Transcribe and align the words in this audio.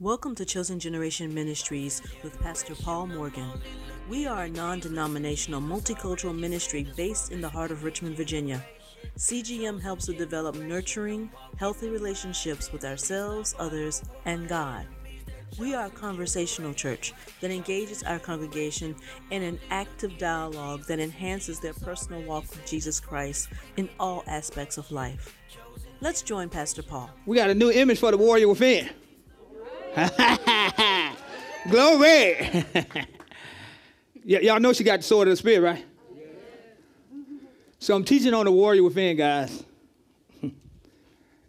Welcome 0.00 0.36
to 0.36 0.44
Chosen 0.44 0.78
Generation 0.78 1.34
Ministries 1.34 2.02
with 2.22 2.40
Pastor 2.40 2.76
Paul 2.76 3.08
Morgan. 3.08 3.50
We 4.08 4.28
are 4.28 4.44
a 4.44 4.48
non 4.48 4.78
denominational 4.78 5.60
multicultural 5.60 6.38
ministry 6.38 6.86
based 6.96 7.32
in 7.32 7.40
the 7.40 7.48
heart 7.48 7.72
of 7.72 7.82
Richmond, 7.82 8.16
Virginia. 8.16 8.64
CGM 9.16 9.82
helps 9.82 10.06
to 10.06 10.12
develop 10.12 10.54
nurturing, 10.54 11.28
healthy 11.56 11.88
relationships 11.88 12.70
with 12.70 12.84
ourselves, 12.84 13.56
others, 13.58 14.04
and 14.24 14.48
God. 14.48 14.86
We 15.58 15.74
are 15.74 15.86
a 15.86 15.90
conversational 15.90 16.74
church 16.74 17.12
that 17.40 17.50
engages 17.50 18.04
our 18.04 18.20
congregation 18.20 18.94
in 19.32 19.42
an 19.42 19.58
active 19.70 20.16
dialogue 20.16 20.84
that 20.86 21.00
enhances 21.00 21.58
their 21.58 21.74
personal 21.74 22.22
walk 22.22 22.48
with 22.50 22.64
Jesus 22.64 23.00
Christ 23.00 23.48
in 23.76 23.88
all 23.98 24.22
aspects 24.28 24.78
of 24.78 24.92
life. 24.92 25.36
Let's 26.00 26.22
join 26.22 26.50
Pastor 26.50 26.84
Paul. 26.84 27.10
We 27.26 27.36
got 27.36 27.50
a 27.50 27.54
new 27.54 27.72
image 27.72 27.98
for 27.98 28.12
the 28.12 28.16
warrior 28.16 28.46
within. 28.46 28.90
Glory. 31.70 32.36
y- 34.24 34.40
y'all 34.40 34.60
know 34.60 34.72
she 34.72 34.84
got 34.84 35.00
the 35.00 35.02
sword 35.02 35.28
of 35.28 35.32
the 35.32 35.36
spirit, 35.36 35.60
right? 35.62 35.84
So 37.78 37.94
I'm 37.94 38.04
teaching 38.04 38.34
on 38.34 38.44
the 38.44 38.52
warrior 38.52 38.82
within, 38.82 39.16
guys. 39.16 39.64
and 40.42 40.52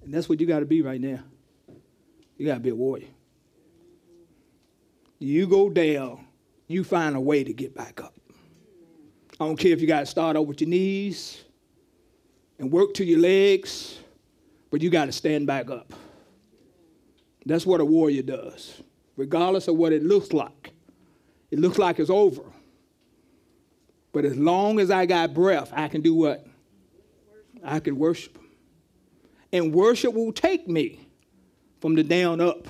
that's 0.07 0.29
what 0.29 0.39
you 0.39 0.45
got 0.45 0.59
to 0.59 0.65
be 0.65 0.81
right 0.81 1.01
now. 1.01 1.19
You 2.37 2.45
got 2.45 2.55
to 2.55 2.59
be 2.59 2.69
a 2.69 2.75
warrior. 2.75 3.07
You 5.17 5.47
go 5.47 5.69
down, 5.69 6.25
you 6.67 6.83
find 6.83 7.15
a 7.15 7.19
way 7.19 7.43
to 7.43 7.51
get 7.51 7.75
back 7.75 8.01
up. 8.01 8.13
I 9.39 9.45
don't 9.45 9.57
care 9.57 9.71
if 9.71 9.81
you 9.81 9.87
got 9.87 10.01
to 10.01 10.05
start 10.05 10.35
over 10.35 10.47
with 10.47 10.61
your 10.61 10.69
knees 10.69 11.43
and 12.57 12.71
work 12.71 12.93
to 12.95 13.05
your 13.05 13.19
legs, 13.19 13.99
but 14.69 14.81
you 14.81 14.89
got 14.89 15.05
to 15.05 15.11
stand 15.11 15.47
back 15.47 15.69
up. 15.69 15.93
That's 17.45 17.65
what 17.65 17.81
a 17.81 17.85
warrior 17.85 18.21
does, 18.21 18.81
regardless 19.15 19.67
of 19.67 19.75
what 19.75 19.93
it 19.93 20.03
looks 20.03 20.33
like. 20.33 20.73
It 21.51 21.59
looks 21.59 21.77
like 21.77 21.99
it's 21.99 22.09
over. 22.09 22.43
But 24.11 24.25
as 24.25 24.35
long 24.35 24.79
as 24.79 24.91
I 24.91 25.05
got 25.05 25.33
breath, 25.33 25.71
I 25.73 25.87
can 25.87 26.01
do 26.01 26.13
what? 26.13 26.45
I 27.63 27.79
can 27.79 27.97
worship. 27.97 28.37
And 29.51 29.73
worship 29.73 30.13
will 30.13 30.31
take 30.31 30.67
me 30.67 31.07
from 31.79 31.95
the 31.95 32.03
down 32.03 32.41
up. 32.41 32.67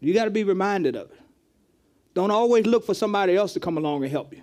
You 0.00 0.14
got 0.14 0.24
to 0.24 0.30
be 0.30 0.44
reminded 0.44 0.96
of 0.96 1.10
it. 1.10 1.20
Don't 2.14 2.30
always 2.30 2.66
look 2.66 2.84
for 2.84 2.94
somebody 2.94 3.36
else 3.36 3.52
to 3.54 3.60
come 3.60 3.76
along 3.76 4.02
and 4.02 4.10
help 4.10 4.34
you. 4.34 4.42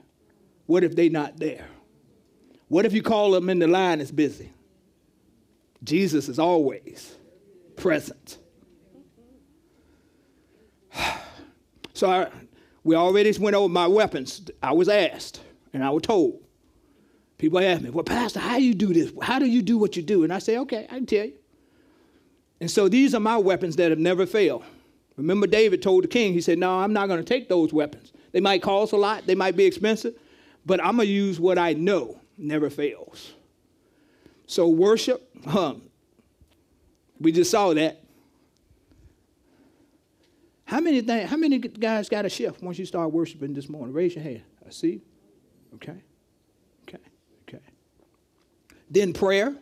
What 0.66 0.84
if 0.84 0.96
they're 0.96 1.10
not 1.10 1.38
there? 1.38 1.68
What 2.68 2.86
if 2.86 2.94
you 2.94 3.02
call 3.02 3.32
them 3.32 3.50
in 3.50 3.60
the 3.60 3.68
line 3.68 4.02
is 4.02 4.12
busy? 4.12 4.52
Jesus 5.84 6.28
is 6.30 6.40
always 6.40 7.16
present. 7.76 8.38
So 11.94 12.10
I, 12.10 12.28
we 12.84 12.96
already 12.96 13.32
went 13.40 13.56
over 13.56 13.70
my 13.70 13.88
weapons. 13.88 14.50
I 14.62 14.74
was 14.74 14.90
asked, 14.90 15.42
and 15.74 15.84
I 15.84 15.90
was 15.90 16.04
told. 16.04 16.42
People 17.38 17.60
ask 17.60 17.82
me, 17.82 17.90
well, 17.90 18.04
Pastor, 18.04 18.40
how 18.40 18.58
do 18.58 18.64
you 18.64 18.74
do 18.74 18.94
this? 18.94 19.12
How 19.22 19.40
do 19.40 19.46
you 19.46 19.62
do 19.62 19.78
what 19.78 19.96
you 19.96 20.04
do? 20.04 20.24
And 20.24 20.34
I 20.34 20.40
say, 20.40 20.58
okay, 20.60 20.86
I 20.90 20.96
can 20.96 21.06
tell 21.06 21.26
you. 21.26 21.34
And 22.62 22.72
so 22.72 22.88
these 22.88 23.14
are 23.14 23.20
my 23.20 23.38
weapons 23.38 23.76
that 23.76 23.90
have 23.90 24.00
never 24.00 24.26
failed. 24.26 24.64
Remember, 25.18 25.48
David 25.48 25.82
told 25.82 26.04
the 26.04 26.08
king, 26.08 26.34
he 26.34 26.42
said, 26.42 26.58
no, 26.58 26.80
I'm 26.80 26.94
not 26.94 27.08
going 27.08 27.20
to 27.20 27.26
take 27.26 27.50
those 27.50 27.74
weapons. 27.74 28.14
They 28.32 28.40
might 28.42 28.62
cost 28.62 28.94
a 28.94 28.98
lot, 28.98 29.26
they 29.26 29.36
might 29.36 29.56
be 29.56 29.66
expensive, 29.66 30.18
but 30.66 30.84
I'm 30.84 30.98
going 30.98 31.08
to 31.08 31.14
use 31.14 31.40
what 31.40 31.58
I 31.58 31.74
know 31.74 32.20
never 32.38 32.70
fails. 32.70 33.34
So 34.48 34.68
worship, 34.68 35.30
um, 35.48 35.82
we 37.20 37.32
just 37.32 37.52
saw 37.52 37.74
that. 37.74 38.02
How 40.66 40.80
many 40.80 41.02
th- 41.02 41.28
how 41.30 41.38
many 41.38 41.60
guys 41.60 42.10
got 42.10 42.26
a 42.26 42.30
shift 42.30 42.62
once 42.62 42.80
you 42.80 42.86
start 42.86 43.12
worshiping 43.12 43.54
this 43.54 43.70
morning? 43.70 43.94
Raise 43.94 44.16
your 44.16 44.24
hand. 44.24 44.42
I 44.66 44.72
see. 44.72 45.02
Okay. 45.76 46.02
Okay. 46.88 47.04
Okay. 47.48 47.64
Then 48.90 49.14
prayer. 49.14 49.56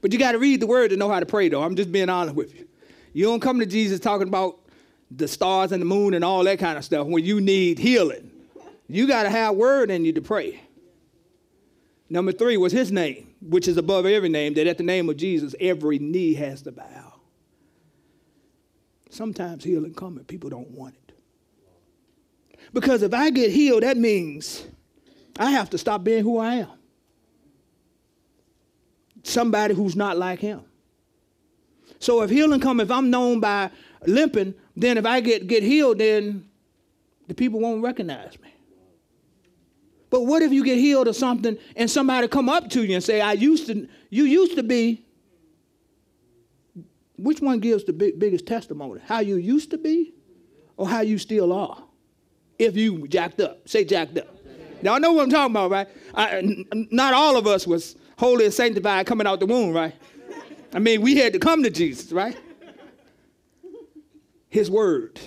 But 0.00 0.12
you 0.12 0.18
got 0.18 0.32
to 0.32 0.38
read 0.38 0.60
the 0.60 0.66
word 0.66 0.90
to 0.90 0.96
know 0.96 1.08
how 1.08 1.20
to 1.20 1.26
pray, 1.26 1.48
though. 1.48 1.62
I'm 1.62 1.76
just 1.76 1.90
being 1.90 2.08
honest 2.08 2.34
with 2.34 2.54
you. 2.54 2.66
You 3.12 3.24
don't 3.24 3.40
come 3.40 3.58
to 3.60 3.66
Jesus 3.66 4.00
talking 4.00 4.28
about 4.28 4.60
the 5.10 5.26
stars 5.26 5.72
and 5.72 5.80
the 5.80 5.86
moon 5.86 6.14
and 6.14 6.24
all 6.24 6.44
that 6.44 6.58
kind 6.58 6.78
of 6.78 6.84
stuff 6.84 7.06
when 7.06 7.24
you 7.24 7.40
need 7.40 7.78
healing. 7.78 8.30
You 8.86 9.06
got 9.06 9.24
to 9.24 9.30
have 9.30 9.56
word 9.56 9.90
in 9.90 10.04
you 10.04 10.12
to 10.12 10.22
pray. 10.22 10.60
Number 12.10 12.32
three 12.32 12.56
was 12.56 12.72
his 12.72 12.90
name, 12.90 13.34
which 13.42 13.68
is 13.68 13.76
above 13.76 14.06
every 14.06 14.28
name, 14.28 14.54
that 14.54 14.66
at 14.66 14.78
the 14.78 14.84
name 14.84 15.08
of 15.08 15.16
Jesus, 15.16 15.54
every 15.60 15.98
knee 15.98 16.34
has 16.34 16.62
to 16.62 16.72
bow. 16.72 17.07
Sometimes 19.18 19.64
healing 19.64 19.94
comes 19.94 20.18
and 20.18 20.28
people 20.28 20.48
don't 20.48 20.70
want 20.70 20.94
it. 20.94 21.14
Because 22.72 23.02
if 23.02 23.12
I 23.12 23.30
get 23.30 23.50
healed, 23.50 23.82
that 23.82 23.96
means 23.96 24.64
I 25.36 25.50
have 25.50 25.68
to 25.70 25.78
stop 25.78 26.04
being 26.04 26.22
who 26.22 26.38
I 26.38 26.54
am. 26.54 26.78
Somebody 29.24 29.74
who's 29.74 29.96
not 29.96 30.16
like 30.16 30.38
him. 30.38 30.62
So 31.98 32.22
if 32.22 32.30
healing 32.30 32.60
come, 32.60 32.78
if 32.78 32.92
I'm 32.92 33.10
known 33.10 33.40
by 33.40 33.72
limping, 34.06 34.54
then 34.76 34.96
if 34.98 35.04
I 35.04 35.18
get, 35.18 35.48
get 35.48 35.64
healed, 35.64 35.98
then 35.98 36.48
the 37.26 37.34
people 37.34 37.58
won't 37.58 37.82
recognize 37.82 38.38
me. 38.38 38.54
But 40.10 40.26
what 40.26 40.42
if 40.42 40.52
you 40.52 40.62
get 40.64 40.78
healed 40.78 41.08
or 41.08 41.12
something 41.12 41.58
and 41.74 41.90
somebody 41.90 42.28
come 42.28 42.48
up 42.48 42.70
to 42.70 42.84
you 42.84 42.94
and 42.94 43.02
say, 43.02 43.20
I 43.20 43.32
used 43.32 43.66
to, 43.66 43.88
you 44.10 44.26
used 44.26 44.54
to 44.54 44.62
be 44.62 45.07
which 47.18 47.40
one 47.40 47.58
gives 47.58 47.84
the 47.84 47.92
big, 47.92 48.18
biggest 48.18 48.46
testimony? 48.46 49.00
How 49.04 49.20
you 49.20 49.36
used 49.36 49.70
to 49.72 49.78
be 49.78 50.14
or 50.76 50.88
how 50.88 51.00
you 51.00 51.18
still 51.18 51.52
are? 51.52 51.82
If 52.58 52.76
you 52.76 53.06
jacked 53.08 53.40
up. 53.40 53.68
Say 53.68 53.84
jacked 53.84 54.18
up. 54.18 54.34
Now, 54.82 54.94
I 54.94 54.98
know 54.98 55.12
what 55.12 55.24
I'm 55.24 55.30
talking 55.30 55.52
about, 55.52 55.70
right? 55.70 55.88
I, 56.14 56.38
n- 56.38 56.88
not 56.90 57.12
all 57.12 57.36
of 57.36 57.46
us 57.46 57.66
was 57.66 57.96
holy 58.16 58.44
and 58.44 58.54
sanctified 58.54 59.06
coming 59.06 59.26
out 59.26 59.40
the 59.40 59.46
womb, 59.46 59.72
right? 59.72 59.94
I 60.72 60.78
mean, 60.78 61.02
we 61.02 61.16
had 61.16 61.32
to 61.32 61.38
come 61.38 61.62
to 61.64 61.70
Jesus, 61.70 62.12
right? 62.12 62.36
His 64.48 64.70
word. 64.70 65.20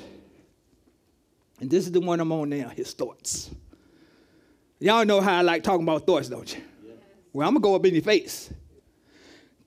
And 1.59 1.69
this 1.69 1.85
is 1.85 1.91
the 1.91 2.00
one 2.00 2.19
I'm 2.19 2.31
on 2.31 2.50
now, 2.50 2.69
his 2.69 2.94
thoughts. 2.94 3.51
Y'all 4.80 5.06
know 5.06 5.22
how 5.22 5.38
I 5.38 5.41
like 5.41 5.63
talking 5.63 5.84
about 5.84 6.06
thoughts, 6.07 6.30
don't 6.30 6.56
you? 6.56 6.63
Well, 7.34 7.47
I'm 7.47 7.53
going 7.53 7.62
to 7.62 7.66
go 7.66 7.75
up 7.75 7.85
in 7.85 7.94
your 7.94 8.03
face. 8.03 8.51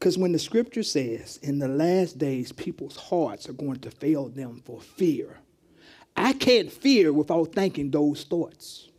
Because 0.05 0.19
when 0.19 0.33
the 0.33 0.39
scripture 0.39 0.83
says 0.83 1.39
in 1.39 1.59
the 1.59 1.67
last 1.67 2.19
days, 2.19 2.53
people's 2.53 2.95
hearts 2.95 3.49
are 3.49 3.55
going 3.55 3.79
to 3.79 3.91
fail 3.91 4.29
them 4.29 4.61
for 4.63 4.79
fear, 4.79 5.39
I 6.15 6.35
can't 6.35 6.71
fear 6.71 7.11
without 7.11 7.55
thinking 7.55 7.91
those 7.91 8.23
thoughts. 8.25 8.91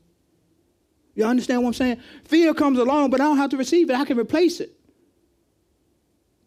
You 1.13 1.25
understand 1.25 1.61
what 1.61 1.67
I'm 1.67 1.73
saying? 1.75 2.01
Fear 2.23 2.55
comes 2.55 2.79
along, 2.79 3.11
but 3.11 3.21
I 3.21 3.25
don't 3.25 3.37
have 3.37 3.51
to 3.51 3.57
receive 3.57 3.91
it, 3.91 3.95
I 3.95 4.03
can 4.03 4.17
replace 4.17 4.59
it. 4.59 4.71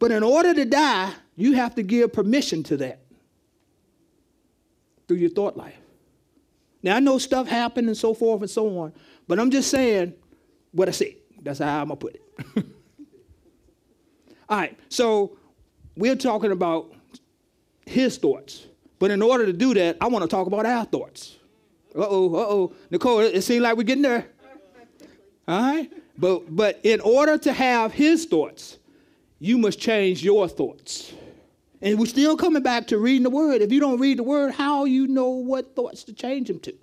But 0.00 0.10
in 0.10 0.24
order 0.24 0.52
to 0.52 0.64
die, 0.64 1.12
you 1.36 1.52
have 1.52 1.76
to 1.76 1.84
give 1.84 2.12
permission 2.12 2.64
to 2.64 2.78
that 2.78 2.98
through 5.06 5.18
your 5.18 5.30
thought 5.30 5.56
life. 5.56 5.78
Now, 6.82 6.96
I 6.96 6.98
know 6.98 7.18
stuff 7.18 7.46
happened 7.46 7.86
and 7.86 7.96
so 7.96 8.12
forth 8.12 8.40
and 8.40 8.50
so 8.50 8.76
on, 8.80 8.92
but 9.28 9.38
I'm 9.38 9.52
just 9.52 9.70
saying 9.70 10.14
what 10.72 10.88
I 10.88 10.90
said. 10.90 11.14
That's 11.42 11.60
how 11.60 11.80
I'm 11.80 11.90
going 11.90 12.00
to 12.00 12.06
put 12.06 12.14
it. 12.56 12.66
All 14.48 14.56
right, 14.56 14.78
so 14.88 15.36
we're 15.96 16.16
talking 16.16 16.52
about 16.52 16.92
his 17.84 18.16
thoughts. 18.16 18.66
But 18.98 19.10
in 19.10 19.22
order 19.22 19.46
to 19.46 19.52
do 19.52 19.74
that, 19.74 19.96
I 20.00 20.06
want 20.08 20.22
to 20.22 20.28
talk 20.28 20.46
about 20.46 20.64
our 20.64 20.84
thoughts. 20.84 21.36
Uh 21.94 22.06
oh, 22.08 22.34
uh 22.34 22.46
oh. 22.48 22.72
Nicole, 22.90 23.20
it 23.20 23.42
seems 23.42 23.62
like 23.62 23.76
we're 23.76 23.82
getting 23.82 24.02
there. 24.02 24.26
All 25.48 25.60
right? 25.60 25.92
But, 26.16 26.54
but 26.54 26.80
in 26.82 27.00
order 27.00 27.38
to 27.38 27.52
have 27.52 27.92
his 27.92 28.24
thoughts, 28.24 28.78
you 29.38 29.58
must 29.58 29.78
change 29.78 30.24
your 30.24 30.48
thoughts. 30.48 31.12
And 31.80 31.98
we're 31.98 32.06
still 32.06 32.36
coming 32.36 32.62
back 32.62 32.88
to 32.88 32.98
reading 32.98 33.22
the 33.22 33.30
word. 33.30 33.62
If 33.62 33.70
you 33.70 33.78
don't 33.78 34.00
read 34.00 34.18
the 34.18 34.24
word, 34.24 34.52
how 34.54 34.84
you 34.84 35.06
know 35.06 35.28
what 35.28 35.76
thoughts 35.76 36.02
to 36.04 36.12
change 36.12 36.48
them 36.48 36.58
to? 36.60 36.74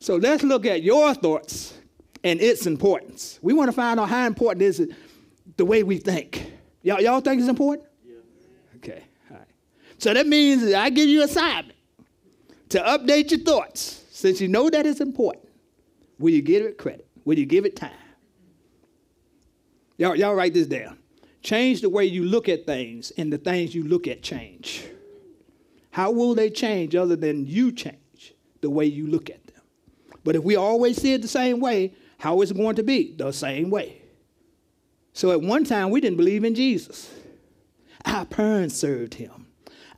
So 0.00 0.16
let's 0.16 0.42
look 0.42 0.66
at 0.66 0.82
your 0.82 1.14
thoughts 1.14 1.78
and 2.24 2.40
its 2.40 2.66
importance. 2.66 3.38
We 3.40 3.52
want 3.52 3.68
to 3.68 3.72
find 3.72 4.00
out 4.00 4.08
how 4.08 4.26
important 4.26 4.62
is 4.62 4.80
it 4.80 4.90
the 5.56 5.64
way 5.64 5.82
we 5.82 5.98
think. 5.98 6.52
Y'all, 6.82 7.00
y'all 7.00 7.20
think 7.20 7.40
it's 7.40 7.48
important? 7.48 7.88
Yeah. 8.04 8.16
Okay, 8.76 9.02
all 9.30 9.36
right. 9.38 9.46
So 9.98 10.12
that 10.14 10.26
means 10.26 10.62
that 10.62 10.74
I 10.74 10.90
give 10.90 11.08
you 11.08 11.22
assignment 11.22 11.78
to 12.70 12.78
update 12.80 13.30
your 13.30 13.40
thoughts. 13.40 14.00
Since 14.10 14.40
you 14.40 14.48
know 14.48 14.70
that 14.70 14.86
it's 14.86 15.00
important, 15.00 15.48
will 16.18 16.30
you 16.30 16.42
give 16.42 16.64
it 16.64 16.78
credit? 16.78 17.08
Will 17.24 17.38
you 17.38 17.46
give 17.46 17.64
it 17.64 17.76
time? 17.76 17.90
Y'all, 19.96 20.14
y'all 20.14 20.34
write 20.34 20.54
this 20.54 20.66
down. 20.66 20.98
Change 21.42 21.80
the 21.80 21.88
way 21.88 22.04
you 22.04 22.24
look 22.24 22.48
at 22.48 22.66
things, 22.66 23.10
and 23.16 23.32
the 23.32 23.38
things 23.38 23.74
you 23.74 23.82
look 23.82 24.06
at 24.06 24.22
change. 24.22 24.84
How 25.90 26.10
will 26.10 26.34
they 26.34 26.50
change 26.50 26.94
other 26.94 27.16
than 27.16 27.46
you 27.46 27.72
change 27.72 28.34
the 28.60 28.70
way 28.70 28.86
you 28.86 29.06
look 29.06 29.28
at 29.28 29.44
them? 29.46 29.62
But 30.24 30.36
if 30.36 30.44
we 30.44 30.56
always 30.56 31.00
see 31.00 31.14
it 31.14 31.22
the 31.22 31.28
same 31.28 31.58
way, 31.60 31.94
how 32.18 32.40
is 32.42 32.52
it 32.52 32.56
going 32.56 32.76
to 32.76 32.82
be? 32.82 33.14
The 33.16 33.32
same 33.32 33.70
way. 33.70 34.01
So 35.12 35.30
at 35.30 35.40
one 35.40 35.64
time, 35.64 35.90
we 35.90 36.00
didn't 36.00 36.16
believe 36.16 36.44
in 36.44 36.54
Jesus. 36.54 37.10
Our 38.04 38.24
parents 38.24 38.74
served 38.74 39.14
him. 39.14 39.46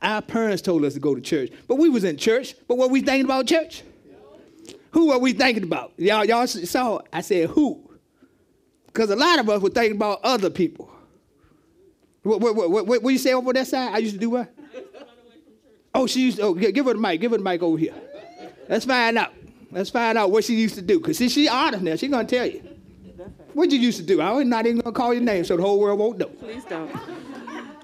our 0.01 0.21
parents 0.21 0.61
told 0.61 0.83
us 0.85 0.93
to 0.93 0.99
go 0.99 1.15
to 1.15 1.21
church, 1.21 1.49
but 1.67 1.75
we 1.75 1.89
was 1.89 2.03
in 2.03 2.17
church. 2.17 2.55
But 2.67 2.77
what 2.77 2.91
we 2.91 3.01
thinking 3.01 3.25
about 3.25 3.47
church? 3.47 3.83
Who 4.91 5.11
are 5.11 5.19
we 5.19 5.33
thinking 5.33 5.63
about? 5.63 5.93
Y'all, 5.97 6.23
y'all 6.23 6.47
saw. 6.47 6.99
I 7.11 7.21
said 7.21 7.49
who, 7.49 7.81
because 8.87 9.09
a 9.09 9.15
lot 9.15 9.39
of 9.39 9.49
us 9.49 9.61
were 9.61 9.69
thinking 9.69 9.95
about 9.95 10.21
other 10.23 10.49
people. 10.49 10.89
What, 12.23 12.41
what, 12.41 12.55
what, 12.55 12.71
what, 12.71 13.03
what 13.03 13.09
you 13.11 13.17
say 13.17 13.33
over 13.33 13.53
that 13.53 13.67
side? 13.67 13.93
I 13.93 13.97
used 13.99 14.13
to 14.13 14.19
do 14.19 14.31
what? 14.31 14.53
Oh, 15.93 16.07
she 16.07 16.21
used 16.21 16.37
to, 16.37 16.43
oh, 16.43 16.53
give 16.53 16.85
her 16.85 16.93
the 16.93 16.99
mic. 16.99 17.21
Give 17.21 17.31
her 17.31 17.37
the 17.37 17.43
mic 17.43 17.61
over 17.61 17.77
here. 17.77 17.93
Let's 18.67 18.85
find 18.85 19.17
out. 19.17 19.33
Let's 19.71 19.89
find 19.89 20.17
out 20.17 20.31
what 20.31 20.43
she 20.43 20.55
used 20.55 20.75
to 20.75 20.81
do. 20.81 20.99
Because 20.99 21.17
see, 21.17 21.29
she 21.29 21.47
honest 21.47 21.83
now. 21.83 21.95
She 21.95 22.07
to 22.07 22.23
tell 22.23 22.45
you. 22.45 22.74
What 23.55 23.69
did 23.69 23.77
you 23.77 23.85
used 23.85 23.99
to 23.99 24.03
do? 24.03 24.19
I 24.19 24.31
was 24.31 24.45
not 24.45 24.65
even 24.65 24.81
going 24.81 24.93
to 24.93 24.99
call 24.99 25.13
your 25.13 25.23
name 25.23 25.45
so 25.45 25.55
the 25.55 25.63
whole 25.63 25.79
world 25.79 25.97
won't 25.97 26.17
know. 26.17 26.25
Please 26.25 26.65
don't. 26.65 26.89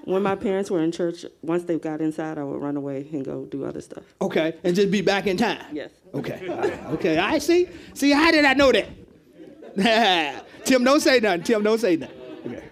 When 0.04 0.22
my 0.22 0.34
parents 0.34 0.70
were 0.70 0.82
in 0.82 0.92
church, 0.92 1.24
once 1.40 1.64
they 1.64 1.78
got 1.78 2.02
inside, 2.02 2.36
I 2.36 2.44
would 2.44 2.60
run 2.60 2.76
away 2.76 3.08
and 3.10 3.24
go 3.24 3.46
do 3.46 3.64
other 3.64 3.80
stuff. 3.80 4.02
Okay, 4.20 4.54
and 4.64 4.76
just 4.76 4.90
be 4.90 5.00
back 5.00 5.26
in 5.26 5.38
time? 5.38 5.64
Yes. 5.72 5.90
Okay, 6.12 6.46
okay, 6.90 7.16
I 7.16 7.38
see. 7.38 7.68
See, 7.94 8.10
how 8.10 8.30
did 8.30 8.44
I 8.44 8.52
know 8.52 8.70
that? 8.70 10.44
Tim, 10.64 10.84
don't 10.84 11.00
say 11.00 11.20
nothing. 11.20 11.42
Tim, 11.42 11.62
don't 11.62 11.78
say 11.78 11.96
nothing. 11.96 12.20
Okay. 12.46 12.64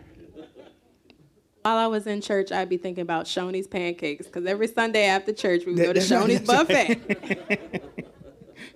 While 1.62 1.78
I 1.78 1.86
was 1.86 2.06
in 2.06 2.20
church, 2.20 2.52
I'd 2.52 2.68
be 2.68 2.76
thinking 2.76 3.02
about 3.02 3.24
Shoney's 3.24 3.66
pancakes 3.66 4.26
because 4.26 4.44
every 4.44 4.68
Sunday 4.68 5.06
after 5.06 5.32
church 5.32 5.64
we 5.64 5.72
would 5.72 5.82
go 5.82 5.94
to 5.94 6.00
Shoney's 6.00 6.40
buffet. 6.40 7.00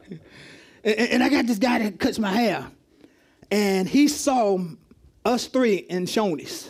and, 0.82 0.98
and 0.98 1.22
I 1.22 1.28
got 1.28 1.46
this 1.46 1.58
guy 1.58 1.80
that 1.80 2.00
cuts 2.00 2.18
my 2.18 2.32
hair, 2.32 2.70
and 3.54 3.88
he 3.88 4.08
saw 4.08 4.58
us 5.24 5.46
three 5.46 5.76
in 5.76 6.06
Shoney's. 6.06 6.68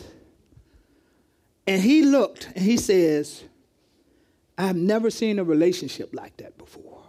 And 1.65 1.81
he 1.81 2.03
looked 2.03 2.49
and 2.55 2.63
he 2.63 2.77
says, 2.77 3.43
I've 4.55 4.75
never 4.75 5.09
seen 5.09 5.39
a 5.39 5.43
relationship 5.43 6.13
like 6.13 6.37
that 6.37 6.59
before. 6.59 7.01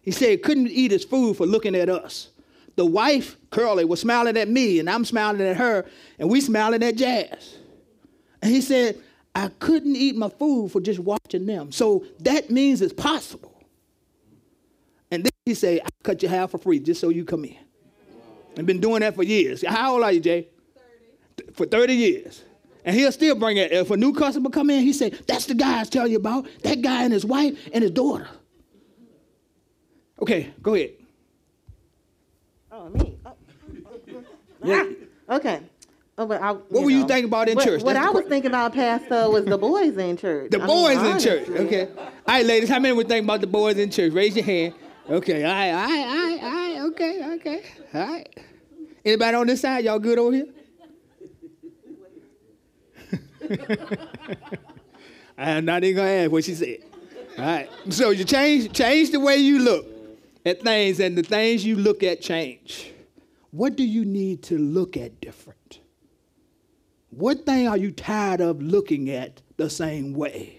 He 0.00 0.12
said 0.12 0.42
couldn't 0.42 0.68
eat 0.68 0.92
his 0.92 1.04
food 1.04 1.36
for 1.36 1.44
looking 1.44 1.74
at 1.74 1.90
us. 1.90 2.30
The 2.76 2.86
wife, 2.86 3.36
Curly, 3.50 3.84
was 3.84 4.00
smiling 4.00 4.38
at 4.38 4.48
me, 4.48 4.78
and 4.78 4.88
I'm 4.88 5.04
smiling 5.04 5.42
at 5.42 5.58
her, 5.58 5.84
and 6.18 6.30
we 6.30 6.40
smiling 6.40 6.82
at 6.82 6.96
Jazz. 6.96 7.58
And 8.40 8.50
he 8.50 8.62
said, 8.62 8.98
I 9.34 9.48
couldn't 9.58 9.94
eat 9.94 10.16
my 10.16 10.30
food 10.30 10.72
for 10.72 10.80
just 10.80 11.00
watching 11.00 11.44
them. 11.44 11.70
So 11.70 12.06
that 12.20 12.48
means 12.48 12.80
it's 12.80 12.94
possible. 12.94 13.62
And 15.10 15.24
then 15.24 15.32
he 15.44 15.52
said, 15.52 15.82
I 15.84 15.88
cut 16.02 16.22
your 16.22 16.30
hair 16.30 16.48
for 16.48 16.56
free 16.56 16.80
just 16.80 16.98
so 16.98 17.10
you 17.10 17.26
come 17.26 17.44
in. 17.44 17.58
I've 18.56 18.66
been 18.66 18.80
doing 18.80 19.00
that 19.00 19.14
for 19.14 19.22
years. 19.22 19.64
How 19.66 19.94
old 19.94 20.02
are 20.02 20.12
you, 20.12 20.20
Jay? 20.20 20.48
30. 21.36 21.52
For 21.52 21.66
30 21.66 21.94
years. 21.94 22.44
And 22.84 22.96
he'll 22.96 23.12
still 23.12 23.34
bring 23.36 23.56
it. 23.56 23.72
If 23.72 23.90
a 23.90 23.96
new 23.96 24.12
customer 24.12 24.50
come 24.50 24.70
in, 24.70 24.82
he 24.82 24.92
say, 24.92 25.10
that's 25.10 25.46
the 25.46 25.54
guy 25.54 25.76
I 25.76 25.78
was 25.80 25.90
telling 25.90 26.10
you 26.10 26.18
about. 26.18 26.46
That 26.62 26.82
guy 26.82 27.04
and 27.04 27.12
his 27.12 27.24
wife 27.24 27.56
and 27.72 27.82
his 27.82 27.92
daughter. 27.92 28.28
Okay, 30.20 30.52
go 30.62 30.74
ahead. 30.74 30.92
Oh, 32.70 32.88
me? 32.88 33.16
Oh. 33.26 33.32
Yeah. 34.64 34.84
Okay. 35.30 35.60
Oh, 36.18 36.26
but 36.26 36.42
I, 36.42 36.52
what 36.52 36.70
were 36.70 36.80
know, 36.82 36.88
you 36.88 37.06
thinking 37.06 37.24
about 37.24 37.48
in 37.48 37.56
what, 37.56 37.64
church? 37.64 37.82
What 37.82 37.94
That's 37.94 38.06
I 38.06 38.10
was 38.10 38.26
thinking 38.26 38.50
about, 38.50 38.74
Pastor, 38.74 39.30
was 39.30 39.46
the 39.46 39.56
boys 39.56 39.96
in 39.96 40.16
church. 40.18 40.50
The 40.50 40.60
I 40.60 40.66
boys 40.66 40.98
mean, 40.98 41.06
in 41.06 41.18
church. 41.20 41.48
Okay. 41.48 41.88
All 41.96 42.12
right, 42.28 42.44
ladies, 42.44 42.68
how 42.68 42.78
many 42.78 42.94
were 42.94 43.04
thinking 43.04 43.24
about 43.24 43.40
the 43.40 43.46
boys 43.46 43.78
in 43.78 43.90
church? 43.90 44.12
Raise 44.12 44.36
your 44.36 44.44
hand. 44.44 44.74
Okay. 45.08 45.42
All 45.44 45.52
right. 45.52 45.70
All 45.70 45.88
right. 45.88 46.06
All 46.06 46.14
right. 46.14 46.42
All 46.42 46.52
right. 46.52 46.61
Okay. 46.92 47.34
Okay. 47.36 47.62
All 47.94 48.06
right. 48.06 48.28
Anybody 49.02 49.34
on 49.34 49.46
this 49.46 49.62
side? 49.62 49.84
Y'all 49.84 49.98
good 49.98 50.18
over 50.18 50.36
here? 50.36 50.46
I'm 55.38 55.64
not 55.64 55.82
even 55.84 55.96
gonna 55.96 56.10
ask 56.10 56.30
what 56.30 56.44
she 56.44 56.54
said. 56.54 56.80
All 57.38 57.44
right. 57.46 57.70
So 57.88 58.10
you 58.10 58.24
change 58.24 58.74
change 58.74 59.10
the 59.10 59.20
way 59.20 59.38
you 59.38 59.58
look 59.60 59.86
at 60.44 60.60
things, 60.60 61.00
and 61.00 61.16
the 61.16 61.22
things 61.22 61.64
you 61.64 61.76
look 61.76 62.02
at 62.02 62.20
change. 62.20 62.92
What 63.52 63.74
do 63.74 63.84
you 63.84 64.04
need 64.04 64.42
to 64.44 64.58
look 64.58 64.98
at 64.98 65.18
different? 65.18 65.80
What 67.08 67.46
thing 67.46 67.68
are 67.68 67.76
you 67.78 67.90
tired 67.90 68.42
of 68.42 68.60
looking 68.62 69.08
at 69.08 69.40
the 69.56 69.70
same 69.70 70.12
way? 70.12 70.58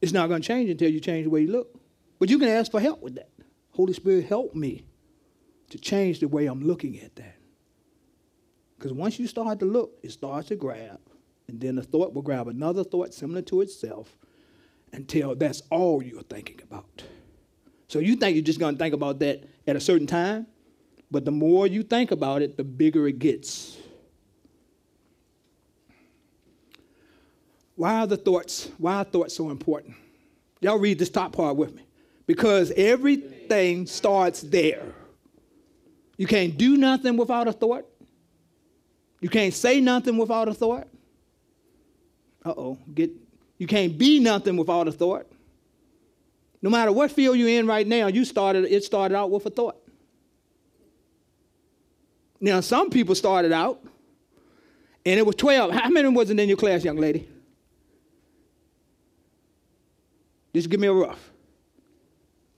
It's 0.00 0.12
not 0.12 0.28
to 0.28 0.40
change 0.40 0.70
until 0.70 0.90
you 0.90 1.00
change 1.00 1.24
the 1.24 1.30
way 1.30 1.42
you 1.42 1.52
look. 1.52 1.78
But 2.20 2.28
you 2.28 2.38
can 2.38 2.48
ask 2.48 2.70
for 2.70 2.80
help 2.80 3.00
with 3.00 3.14
that. 3.16 3.29
Holy 3.80 3.94
Spirit, 3.94 4.26
help 4.26 4.54
me 4.54 4.84
to 5.70 5.78
change 5.78 6.20
the 6.20 6.28
way 6.28 6.44
I'm 6.44 6.60
looking 6.60 7.00
at 7.00 7.16
that. 7.16 7.36
Because 8.76 8.92
once 8.92 9.18
you 9.18 9.26
start 9.26 9.58
to 9.60 9.64
look, 9.64 9.98
it 10.02 10.12
starts 10.12 10.48
to 10.48 10.54
grab. 10.54 11.00
And 11.48 11.58
then 11.58 11.76
the 11.76 11.82
thought 11.82 12.12
will 12.12 12.20
grab 12.20 12.46
another 12.46 12.84
thought 12.84 13.14
similar 13.14 13.40
to 13.40 13.62
itself 13.62 14.18
until 14.92 15.34
that's 15.34 15.62
all 15.70 16.02
you're 16.02 16.22
thinking 16.24 16.60
about. 16.62 17.04
So 17.88 18.00
you 18.00 18.16
think 18.16 18.34
you're 18.36 18.44
just 18.44 18.60
going 18.60 18.74
to 18.74 18.78
think 18.78 18.92
about 18.92 19.18
that 19.20 19.48
at 19.66 19.76
a 19.76 19.80
certain 19.80 20.06
time, 20.06 20.46
but 21.10 21.24
the 21.24 21.30
more 21.30 21.66
you 21.66 21.82
think 21.82 22.10
about 22.10 22.42
it, 22.42 22.58
the 22.58 22.64
bigger 22.64 23.08
it 23.08 23.18
gets. 23.18 23.78
Why 27.76 27.94
are 28.00 28.06
the 28.06 28.18
thoughts, 28.18 28.68
why 28.76 28.96
are 28.96 29.04
thoughts 29.04 29.34
so 29.34 29.48
important? 29.48 29.94
Y'all 30.60 30.78
read 30.78 30.98
this 30.98 31.08
top 31.08 31.32
part 31.32 31.56
with 31.56 31.74
me. 31.74 31.86
Because 32.30 32.70
everything 32.76 33.86
starts 33.86 34.40
there. 34.40 34.84
You 36.16 36.28
can't 36.28 36.56
do 36.56 36.76
nothing 36.76 37.16
without 37.16 37.48
a 37.48 37.52
thought. 37.52 37.84
You 39.20 39.28
can't 39.28 39.52
say 39.52 39.80
nothing 39.80 40.16
without 40.16 40.46
a 40.46 40.54
thought. 40.54 40.86
Uh-oh, 42.44 42.78
get 42.94 43.10
you 43.58 43.66
can't 43.66 43.98
be 43.98 44.20
nothing 44.20 44.56
without 44.56 44.86
a 44.86 44.92
thought. 44.92 45.26
No 46.62 46.70
matter 46.70 46.92
what 46.92 47.10
field 47.10 47.36
you're 47.36 47.48
in 47.48 47.66
right 47.66 47.84
now, 47.84 48.06
you 48.06 48.24
started 48.24 48.64
it 48.64 48.84
started 48.84 49.16
out 49.16 49.32
with 49.32 49.44
a 49.46 49.50
thought. 49.50 49.82
Now, 52.40 52.60
some 52.60 52.90
people 52.90 53.16
started 53.16 53.50
out, 53.50 53.82
and 55.04 55.18
it 55.18 55.26
was 55.26 55.34
12. 55.34 55.72
How 55.72 55.88
many 55.88 56.08
wasn't 56.10 56.38
in 56.38 56.48
your 56.48 56.58
class, 56.58 56.84
young 56.84 56.96
lady? 56.96 57.28
Just 60.54 60.70
give 60.70 60.78
me 60.78 60.86
a 60.86 60.92
rough. 60.92 61.30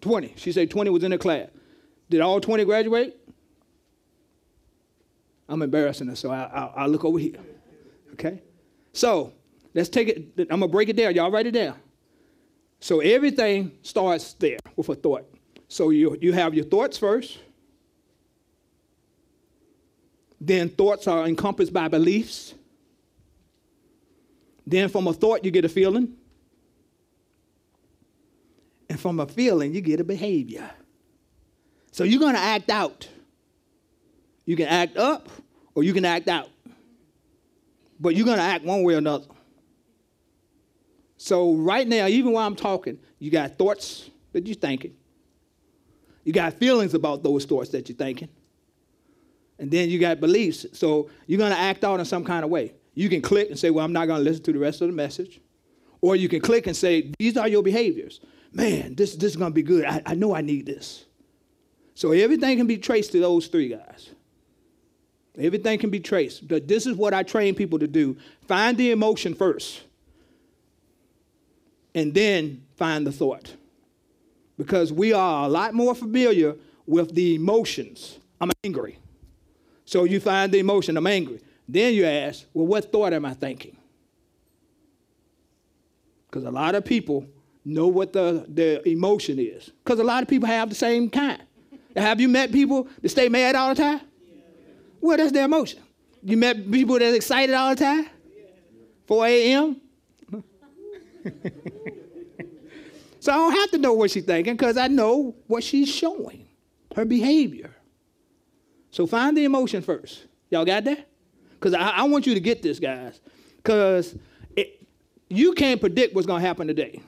20. 0.03 0.35
She 0.37 0.53
said 0.53 0.71
20 0.71 0.91
was 0.91 1.03
in 1.03 1.13
the 1.13 1.19
class. 1.19 1.49
Did 2.11 2.21
all 2.21 2.41
20 2.41 2.65
graduate? 2.67 3.19
I'm 5.49 5.63
embarrassing 5.63 6.09
her, 6.09 6.17
so 6.17 6.31
I, 6.31 6.85
will 6.85 6.91
look 6.91 7.05
over 7.05 7.19
here. 7.19 7.37
Okay? 8.13 8.43
So, 8.93 9.33
let's 9.75 9.89
take 9.89 10.09
it. 10.09 10.29
I'm 10.39 10.61
going 10.61 10.61
to 10.61 10.69
break 10.69 10.89
it 10.89 10.97
down. 10.97 11.15
Y'all 11.15 11.31
write 11.31 11.47
it 11.47 11.53
down. 11.53 11.77
So, 12.81 13.01
everything 13.01 13.73
starts 13.83 14.35
there 14.35 14.59
with 14.77 14.89
a 14.89 14.95
thought. 14.95 15.25
So, 15.69 15.91
you, 15.91 16.19
you 16.21 16.33
have 16.33 16.55
your 16.55 16.65
thoughts 16.65 16.99
first. 16.99 17.39
Then 20.41 20.69
thoughts 20.69 21.07
are 21.07 21.27
encompassed 21.27 21.73
by 21.73 21.89
beliefs. 21.89 22.55
Then 24.67 24.89
from 24.89 25.07
a 25.07 25.13
thought, 25.13 25.45
you 25.45 25.51
get 25.51 25.65
a 25.65 25.69
feeling. 25.69 26.17
And 28.93 29.01
from 29.01 29.21
a 29.21 29.27
feeling, 29.27 29.73
you 29.73 29.81
get 29.81 30.01
a 30.01 30.05
behavior. 30.05 30.71
So 31.93 32.05
you're 32.05 32.21
going 32.21 32.35
to 32.35 32.41
act 32.41 32.69
out. 32.69 33.09
You 34.45 34.55
can 34.55 34.67
act 34.69 34.99
up 34.99 35.31
or 35.75 35.83
you 35.83 35.95
can 35.95 36.05
act 36.05 36.29
out. 36.29 36.51
But 37.99 38.15
you're 38.15 38.27
going 38.27 38.37
to 38.37 38.43
act 38.43 38.67
one 38.67 38.83
way 38.83 38.93
or 38.93 38.99
another. 38.99 39.25
So 41.17 41.55
right 41.55 41.89
now, 41.89 42.07
even 42.07 42.33
while 42.33 42.47
I'm 42.47 42.55
talking, 42.55 42.99
you 43.19 43.31
got 43.31 43.57
thoughts 43.57 44.11
that 44.33 44.47
you're 44.47 44.57
thinking. 44.57 44.93
You 46.25 46.35
got 46.35 46.53
feelings 46.53 46.93
about 46.93 47.23
those 47.23 47.47
thoughts 47.47 47.71
that 47.71 47.89
you're 47.89 47.97
thinking. 47.97 48.29
And 49.59 49.71
then 49.71 49.89
you 49.89 49.99
got 50.01 50.21
beliefs. 50.21 50.67
So 50.75 51.09
you're 51.27 51.39
going 51.39 51.53
to 51.53 51.59
act 51.59 51.83
out 51.83 51.99
in 51.99 52.05
some 52.05 52.25
kind 52.25 52.45
of 52.45 52.51
way. 52.51 52.75
You 52.93 53.09
can 53.09 53.23
click 53.23 53.49
and 53.49 53.59
say, 53.59 53.71
well, 53.71 53.87
I'm 53.87 53.95
not 53.95 54.05
going 54.05 54.23
to 54.23 54.25
listen 54.25 54.45
to 54.45 54.53
the 54.53 54.59
rest 54.59 54.83
of 54.83 54.89
the 54.89 54.95
message. 54.95 55.41
Or 56.03 56.15
you 56.15 56.29
can 56.29 56.43
click 56.43 56.67
and 56.67 56.77
say, 56.77 57.11
these 57.19 57.39
are 57.39 57.49
your 57.49 57.63
behaviors. 57.63 58.21
Man, 58.53 58.95
this, 58.95 59.15
this 59.17 59.33
is 59.33 59.37
going 59.37 59.51
to 59.51 59.55
be 59.55 59.63
good. 59.63 59.85
I, 59.85 60.03
I 60.05 60.15
know 60.15 60.35
I 60.35 60.41
need 60.41 60.67
this. 60.67 61.07
So 61.95 62.13
everything 62.13 62.59
can 62.59 62.67
be 62.67 62.79
traced 62.79 63.13
to 63.13 63.21
those 63.21 63.47
three 63.47 63.69
guys. 63.69 64.11
Everything 65.39 65.79
can 65.79 65.91
be 65.91 66.01
traced. 66.01 66.47
But 66.47 66.69
this 66.69 66.87
is 66.87 66.97
what 66.97 67.15
I 67.15 67.23
train 67.23 67.55
people 67.55 67.79
to 67.79 67.87
do 67.87 68.17
find 68.47 68.77
the 68.77 68.91
emotion 68.91 69.35
first, 69.35 69.83
and 71.95 72.13
then 72.13 72.65
find 72.77 73.07
the 73.07 73.13
thought. 73.13 73.55
Because 74.59 74.93
we 74.93 75.13
are 75.13 75.47
a 75.47 75.49
lot 75.49 75.73
more 75.73 75.95
familiar 75.95 76.57
with 76.87 77.15
the 77.15 77.35
emotions. 77.35 78.19
I'm 78.41 78.51
angry. 78.65 78.99
So 79.85 80.05
you 80.05 80.21
find 80.21 80.53
the 80.53 80.59
emotion, 80.59 80.97
I'm 80.97 81.07
angry. 81.07 81.41
Then 81.69 81.95
you 81.95 82.05
ask, 82.05 82.45
well, 82.53 82.67
what 82.67 82.93
thought 82.93 83.13
am 83.13 83.25
I 83.25 83.35
thinking? 83.35 83.77
Because 86.27 86.45
a 86.45 86.51
lot 86.51 86.75
of 86.75 86.85
people 86.85 87.27
know 87.65 87.87
what 87.87 88.13
the, 88.13 88.45
the 88.49 88.87
emotion 88.89 89.39
is. 89.39 89.71
Because 89.85 89.99
a 89.99 90.05
lot 90.05 90.23
of 90.23 90.29
people 90.29 90.49
have 90.49 90.69
the 90.69 90.75
same 90.75 91.09
kind. 91.11 91.43
Have 91.97 92.21
you 92.21 92.29
met 92.29 92.53
people 92.53 92.89
that 93.01 93.09
stay 93.09 93.29
mad 93.29 93.55
all 93.55 93.75
the 93.75 93.83
time? 93.83 94.01
Well, 95.01 95.17
that's 95.17 95.33
their 95.33 95.45
emotion. 95.45 95.81
You 96.23 96.37
met 96.37 96.71
people 96.71 96.99
that 96.99 97.15
excited 97.15 97.55
all 97.55 97.75
the 97.75 97.85
time? 97.85 98.07
4 99.07 99.27
a.m.? 99.27 99.81
so 103.21 103.33
I 103.33 103.37
don't 103.37 103.53
have 103.53 103.71
to 103.73 103.79
know 103.79 103.93
what 103.93 104.11
she's 104.11 104.25
thinking 104.25 104.55
because 104.55 104.77
I 104.77 104.89
know 104.89 105.35
what 105.47 105.63
she's 105.65 105.89
showing, 105.89 106.47
her 106.97 107.05
behavior. 107.05 107.75
So 108.91 109.07
find 109.07 109.37
the 109.37 109.45
emotion 109.45 109.83
first. 109.83 110.27
Y'all 110.51 110.65
got 110.65 110.85
that? 110.85 111.09
Because 111.55 111.75
I, 111.75 111.91
I, 111.91 112.03
want 112.05 112.27
you 112.27 112.35
to 112.35 112.41
get 112.41 112.63
this, 112.63 112.79
guys. 112.79 113.21
Because 113.57 114.17
you 115.29 115.53
can't 115.55 115.81
predict 115.81 116.15
what's 116.15 116.27
going 116.27 116.43
to 116.43 116.47
happen 116.47 116.67
today, 116.67 117.01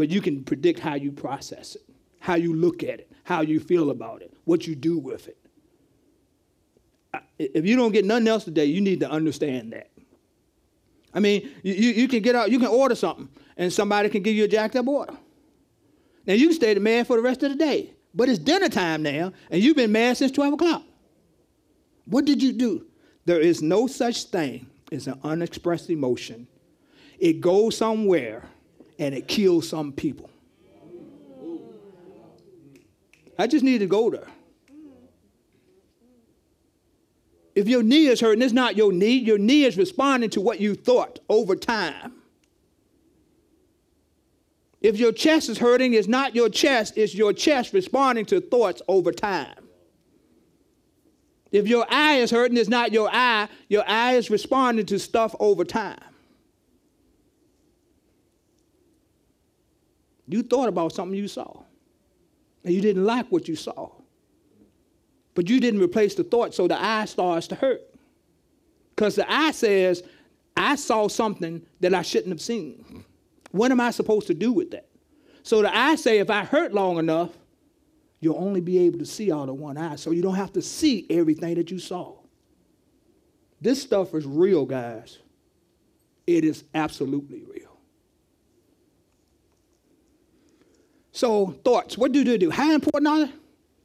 but 0.00 0.08
you 0.08 0.22
can 0.22 0.42
predict 0.42 0.78
how 0.78 0.94
you 0.94 1.12
process 1.12 1.74
it, 1.74 1.82
how 2.20 2.34
you 2.34 2.54
look 2.54 2.82
at 2.82 3.00
it, 3.00 3.12
how 3.22 3.42
you 3.42 3.60
feel 3.60 3.90
about 3.90 4.22
it, 4.22 4.32
what 4.44 4.66
you 4.66 4.74
do 4.74 4.96
with 4.96 5.28
it. 5.28 5.36
If 7.38 7.66
you 7.66 7.76
don't 7.76 7.92
get 7.92 8.06
nothing 8.06 8.26
else 8.26 8.44
today, 8.44 8.64
you 8.64 8.80
need 8.80 9.00
to 9.00 9.10
understand 9.10 9.74
that. 9.74 9.90
I 11.12 11.20
mean, 11.20 11.50
you, 11.62 11.74
you 11.74 12.08
can 12.08 12.22
get 12.22 12.34
out, 12.34 12.50
you 12.50 12.58
can 12.58 12.68
order 12.68 12.94
something, 12.94 13.28
and 13.58 13.70
somebody 13.70 14.08
can 14.08 14.22
give 14.22 14.34
you 14.34 14.44
a 14.44 14.48
jacked 14.48 14.74
up 14.74 14.88
order. 14.88 15.12
Now, 16.24 16.32
you 16.32 16.54
stay 16.54 16.72
the 16.72 16.80
mad 16.80 17.06
for 17.06 17.16
the 17.16 17.22
rest 17.22 17.42
of 17.42 17.50
the 17.50 17.58
day, 17.58 17.92
but 18.14 18.30
it's 18.30 18.38
dinner 18.38 18.70
time 18.70 19.02
now, 19.02 19.34
and 19.50 19.62
you've 19.62 19.76
been 19.76 19.92
mad 19.92 20.16
since 20.16 20.32
12 20.32 20.54
o'clock. 20.54 20.82
What 22.06 22.24
did 22.24 22.42
you 22.42 22.54
do? 22.54 22.86
There 23.26 23.38
is 23.38 23.60
no 23.60 23.86
such 23.86 24.24
thing 24.24 24.66
as 24.90 25.08
an 25.08 25.20
unexpressed 25.22 25.90
emotion. 25.90 26.46
It 27.18 27.42
goes 27.42 27.76
somewhere 27.76 28.44
and 29.00 29.14
it 29.14 29.26
kills 29.26 29.68
some 29.68 29.92
people. 29.92 30.30
I 33.38 33.46
just 33.46 33.64
need 33.64 33.78
to 33.78 33.86
go 33.86 34.10
there. 34.10 34.28
If 37.54 37.66
your 37.66 37.82
knee 37.82 38.06
is 38.06 38.20
hurting, 38.20 38.42
it's 38.42 38.52
not 38.52 38.76
your 38.76 38.92
knee. 38.92 39.16
Your 39.16 39.38
knee 39.38 39.64
is 39.64 39.76
responding 39.76 40.30
to 40.30 40.40
what 40.40 40.60
you 40.60 40.74
thought 40.74 41.18
over 41.28 41.56
time. 41.56 42.12
If 44.82 44.98
your 44.98 45.12
chest 45.12 45.48
is 45.48 45.58
hurting, 45.58 45.94
it's 45.94 46.08
not 46.08 46.34
your 46.34 46.48
chest, 46.48 46.96
it's 46.96 47.14
your 47.14 47.32
chest 47.32 47.72
responding 47.72 48.26
to 48.26 48.40
thoughts 48.40 48.80
over 48.86 49.12
time. 49.12 49.56
If 51.50 51.66
your 51.66 51.84
eye 51.90 52.16
is 52.16 52.30
hurting, 52.30 52.56
it's 52.56 52.68
not 52.68 52.92
your 52.92 53.10
eye, 53.12 53.48
your 53.68 53.84
eye 53.86 54.12
is 54.14 54.30
responding 54.30 54.86
to 54.86 54.98
stuff 54.98 55.34
over 55.40 55.64
time. 55.64 56.09
You 60.30 60.42
thought 60.42 60.68
about 60.68 60.92
something 60.92 61.18
you 61.18 61.28
saw, 61.28 61.62
and 62.64 62.72
you 62.72 62.80
didn't 62.80 63.04
like 63.04 63.26
what 63.30 63.48
you 63.48 63.56
saw. 63.56 63.90
But 65.34 65.48
you 65.48 65.60
didn't 65.60 65.80
replace 65.80 66.14
the 66.14 66.24
thought, 66.24 66.54
so 66.54 66.68
the 66.68 66.80
eye 66.80 67.04
starts 67.04 67.46
to 67.48 67.54
hurt. 67.54 67.82
Because 68.94 69.16
the 69.16 69.30
eye 69.30 69.52
says, 69.52 70.02
I 70.56 70.76
saw 70.76 71.08
something 71.08 71.64
that 71.80 71.94
I 71.94 72.02
shouldn't 72.02 72.30
have 72.30 72.40
seen. 72.40 73.04
What 73.52 73.70
am 73.70 73.80
I 73.80 73.90
supposed 73.90 74.26
to 74.26 74.34
do 74.34 74.52
with 74.52 74.72
that? 74.72 74.88
So 75.42 75.62
the 75.62 75.74
eye 75.74 75.94
say, 75.94 76.18
if 76.18 76.30
I 76.30 76.44
hurt 76.44 76.74
long 76.74 76.98
enough, 76.98 77.30
you'll 78.20 78.36
only 78.36 78.60
be 78.60 78.78
able 78.80 78.98
to 78.98 79.06
see 79.06 79.32
out 79.32 79.48
of 79.48 79.56
one 79.56 79.78
eye. 79.78 79.96
So 79.96 80.10
you 80.10 80.20
don't 80.22 80.34
have 80.34 80.52
to 80.52 80.62
see 80.62 81.06
everything 81.08 81.54
that 81.54 81.70
you 81.70 81.78
saw. 81.78 82.14
This 83.60 83.80
stuff 83.80 84.14
is 84.14 84.26
real, 84.26 84.66
guys. 84.66 85.18
It 86.26 86.44
is 86.44 86.64
absolutely 86.74 87.42
real. 87.42 87.69
So, 91.20 91.54
thoughts, 91.64 91.98
what 91.98 92.12
do 92.12 92.24
they 92.24 92.38
do? 92.38 92.48
How 92.48 92.72
important 92.72 93.06
are 93.06 93.26
they? 93.26 93.32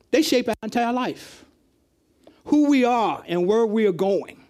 They 0.09 0.21
shape 0.21 0.47
our 0.47 0.55
entire 0.63 0.93
life, 0.93 1.43
who 2.45 2.69
we 2.69 2.85
are 2.85 3.25
and 3.27 3.45
where 3.45 3.65
we 3.65 3.85
are 3.87 3.91
going. 3.91 4.41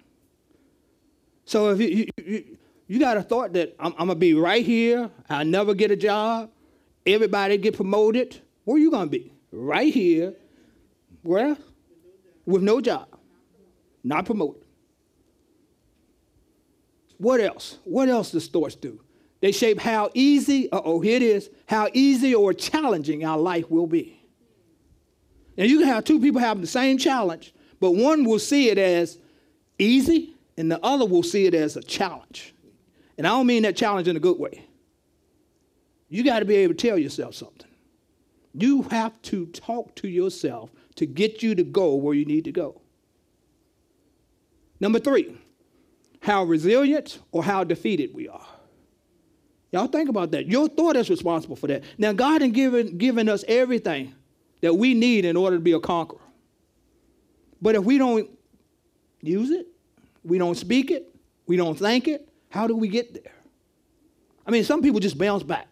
So 1.45 1.71
if 1.71 1.79
you, 1.79 2.07
you, 2.23 2.57
you, 2.85 2.99
got 2.99 3.17
a 3.17 3.23
thought 3.23 3.53
that 3.53 3.75
I'm, 3.79 3.93
I'm 3.93 4.05
going 4.05 4.09
to 4.09 4.15
be 4.17 4.35
right 4.35 4.63
here, 4.63 5.09
I'll 5.27 5.43
never 5.43 5.73
get 5.73 5.89
a 5.89 5.95
job, 5.95 6.51
everybody 7.07 7.57
get 7.57 7.75
promoted, 7.75 8.39
where 8.65 8.77
you 8.77 8.91
going 8.91 9.07
to 9.07 9.09
be? 9.09 9.33
Right 9.51 9.91
here, 9.91 10.35
where? 11.23 11.57
With 12.45 12.61
no 12.61 12.81
job, 12.81 13.07
not 14.03 14.27
promoted. 14.27 14.61
What 17.17 17.39
else? 17.39 17.79
What 17.83 18.09
else 18.09 18.29
does 18.29 18.47
thoughts 18.47 18.75
do? 18.75 18.99
They 19.41 19.51
shape 19.51 19.79
how 19.79 20.09
easy, 20.13 20.69
oh, 20.71 20.99
here 21.01 21.17
it 21.17 21.21
is, 21.21 21.49
how 21.67 21.89
easy 21.93 22.33
or 22.33 22.53
challenging 22.53 23.25
our 23.25 23.37
life 23.37 23.69
will 23.69 23.87
be. 23.87 24.19
Now, 25.57 25.65
you 25.65 25.79
can 25.79 25.87
have 25.87 26.03
two 26.03 26.19
people 26.19 26.41
having 26.41 26.61
the 26.61 26.67
same 26.67 26.97
challenge, 26.97 27.53
but 27.79 27.91
one 27.91 28.23
will 28.23 28.39
see 28.39 28.69
it 28.69 28.77
as 28.77 29.17
easy 29.77 30.33
and 30.57 30.71
the 30.71 30.83
other 30.83 31.05
will 31.05 31.23
see 31.23 31.45
it 31.45 31.53
as 31.53 31.75
a 31.75 31.83
challenge. 31.83 32.53
And 33.17 33.25
I 33.25 33.31
don't 33.31 33.47
mean 33.47 33.63
that 33.63 33.75
challenge 33.75 34.07
in 34.07 34.15
a 34.15 34.19
good 34.19 34.39
way. 34.39 34.65
You 36.09 36.23
got 36.23 36.39
to 36.39 36.45
be 36.45 36.55
able 36.55 36.73
to 36.73 36.87
tell 36.87 36.97
yourself 36.97 37.35
something. 37.35 37.69
You 38.53 38.83
have 38.83 39.21
to 39.23 39.47
talk 39.47 39.95
to 39.95 40.07
yourself 40.07 40.71
to 40.95 41.05
get 41.05 41.43
you 41.43 41.55
to 41.55 41.63
go 41.63 41.95
where 41.95 42.13
you 42.13 42.25
need 42.25 42.45
to 42.45 42.51
go. 42.51 42.81
Number 44.79 44.99
three, 44.99 45.37
how 46.21 46.43
resilient 46.43 47.19
or 47.31 47.43
how 47.43 47.63
defeated 47.63 48.13
we 48.13 48.27
are. 48.27 48.45
Y'all 49.71 49.87
think 49.87 50.09
about 50.09 50.31
that. 50.31 50.47
Your 50.47 50.67
thought 50.67 50.95
is 50.95 51.09
responsible 51.09 51.55
for 51.55 51.67
that. 51.67 51.83
Now, 51.97 52.13
God 52.13 52.41
has 52.41 52.51
given, 52.51 52.97
given 52.97 53.27
us 53.27 53.43
everything 53.47 54.13
that 54.61 54.73
we 54.73 54.93
need 54.93 55.25
in 55.25 55.35
order 55.35 55.57
to 55.57 55.61
be 55.61 55.73
a 55.73 55.79
conqueror. 55.79 56.19
But 57.61 57.75
if 57.75 57.83
we 57.83 57.97
don't 57.97 58.29
use 59.21 59.51
it, 59.51 59.67
we 60.23 60.37
don't 60.37 60.55
speak 60.55 60.91
it, 60.91 61.13
we 61.45 61.57
don't 61.57 61.77
think 61.77 62.07
it, 62.07 62.27
how 62.49 62.67
do 62.67 62.75
we 62.75 62.87
get 62.87 63.13
there? 63.13 63.33
I 64.45 64.51
mean, 64.51 64.63
some 64.63 64.81
people 64.81 64.99
just 64.99 65.17
bounce 65.17 65.43
back, 65.43 65.67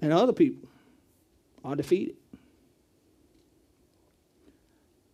and 0.00 0.12
other 0.12 0.32
people 0.32 0.68
are 1.64 1.76
defeated. 1.76 2.16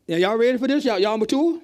Now, 0.09 0.17
y'all 0.17 0.37
ready 0.37 0.57
for 0.59 0.69
this? 0.69 0.85
Y'all, 0.85 0.99
y'all 0.99 1.19
mature? 1.19 1.61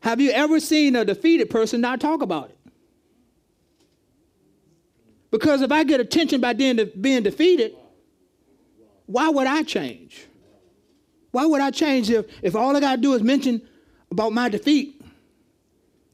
Have 0.00 0.20
you 0.20 0.30
ever 0.30 0.60
seen 0.60 0.96
a 0.96 1.04
defeated 1.04 1.50
person 1.50 1.80
not 1.80 2.00
talk 2.00 2.22
about 2.22 2.50
it? 2.50 2.53
Because 5.34 5.62
if 5.62 5.72
I 5.72 5.82
get 5.82 5.98
attention 5.98 6.40
by 6.40 6.52
being, 6.52 6.78
being 7.00 7.24
defeated, 7.24 7.74
why 9.06 9.28
would 9.28 9.48
I 9.48 9.64
change? 9.64 10.28
Why 11.32 11.44
would 11.44 11.60
I 11.60 11.72
change 11.72 12.08
if, 12.08 12.26
if 12.40 12.54
all 12.54 12.76
I 12.76 12.78
got 12.78 12.94
to 12.94 13.02
do 13.02 13.14
is 13.14 13.22
mention 13.24 13.60
about 14.12 14.32
my 14.32 14.48
defeat? 14.48 15.02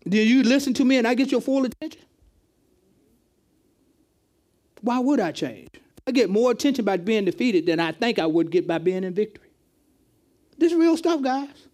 Do 0.08 0.16
you 0.16 0.42
listen 0.42 0.72
to 0.72 0.86
me 0.86 0.96
and 0.96 1.06
I 1.06 1.12
get 1.12 1.30
your 1.30 1.42
full 1.42 1.66
attention? 1.66 2.00
Why 4.80 4.98
would 4.98 5.20
I 5.20 5.32
change? 5.32 5.68
I 6.06 6.12
get 6.12 6.30
more 6.30 6.50
attention 6.50 6.86
by 6.86 6.96
being 6.96 7.26
defeated 7.26 7.66
than 7.66 7.78
I 7.78 7.92
think 7.92 8.18
I 8.18 8.24
would 8.24 8.50
get 8.50 8.66
by 8.66 8.78
being 8.78 9.04
in 9.04 9.12
victory. 9.12 9.50
This 10.56 10.72
is 10.72 10.78
real 10.78 10.96
stuff, 10.96 11.20
guys. 11.20 11.68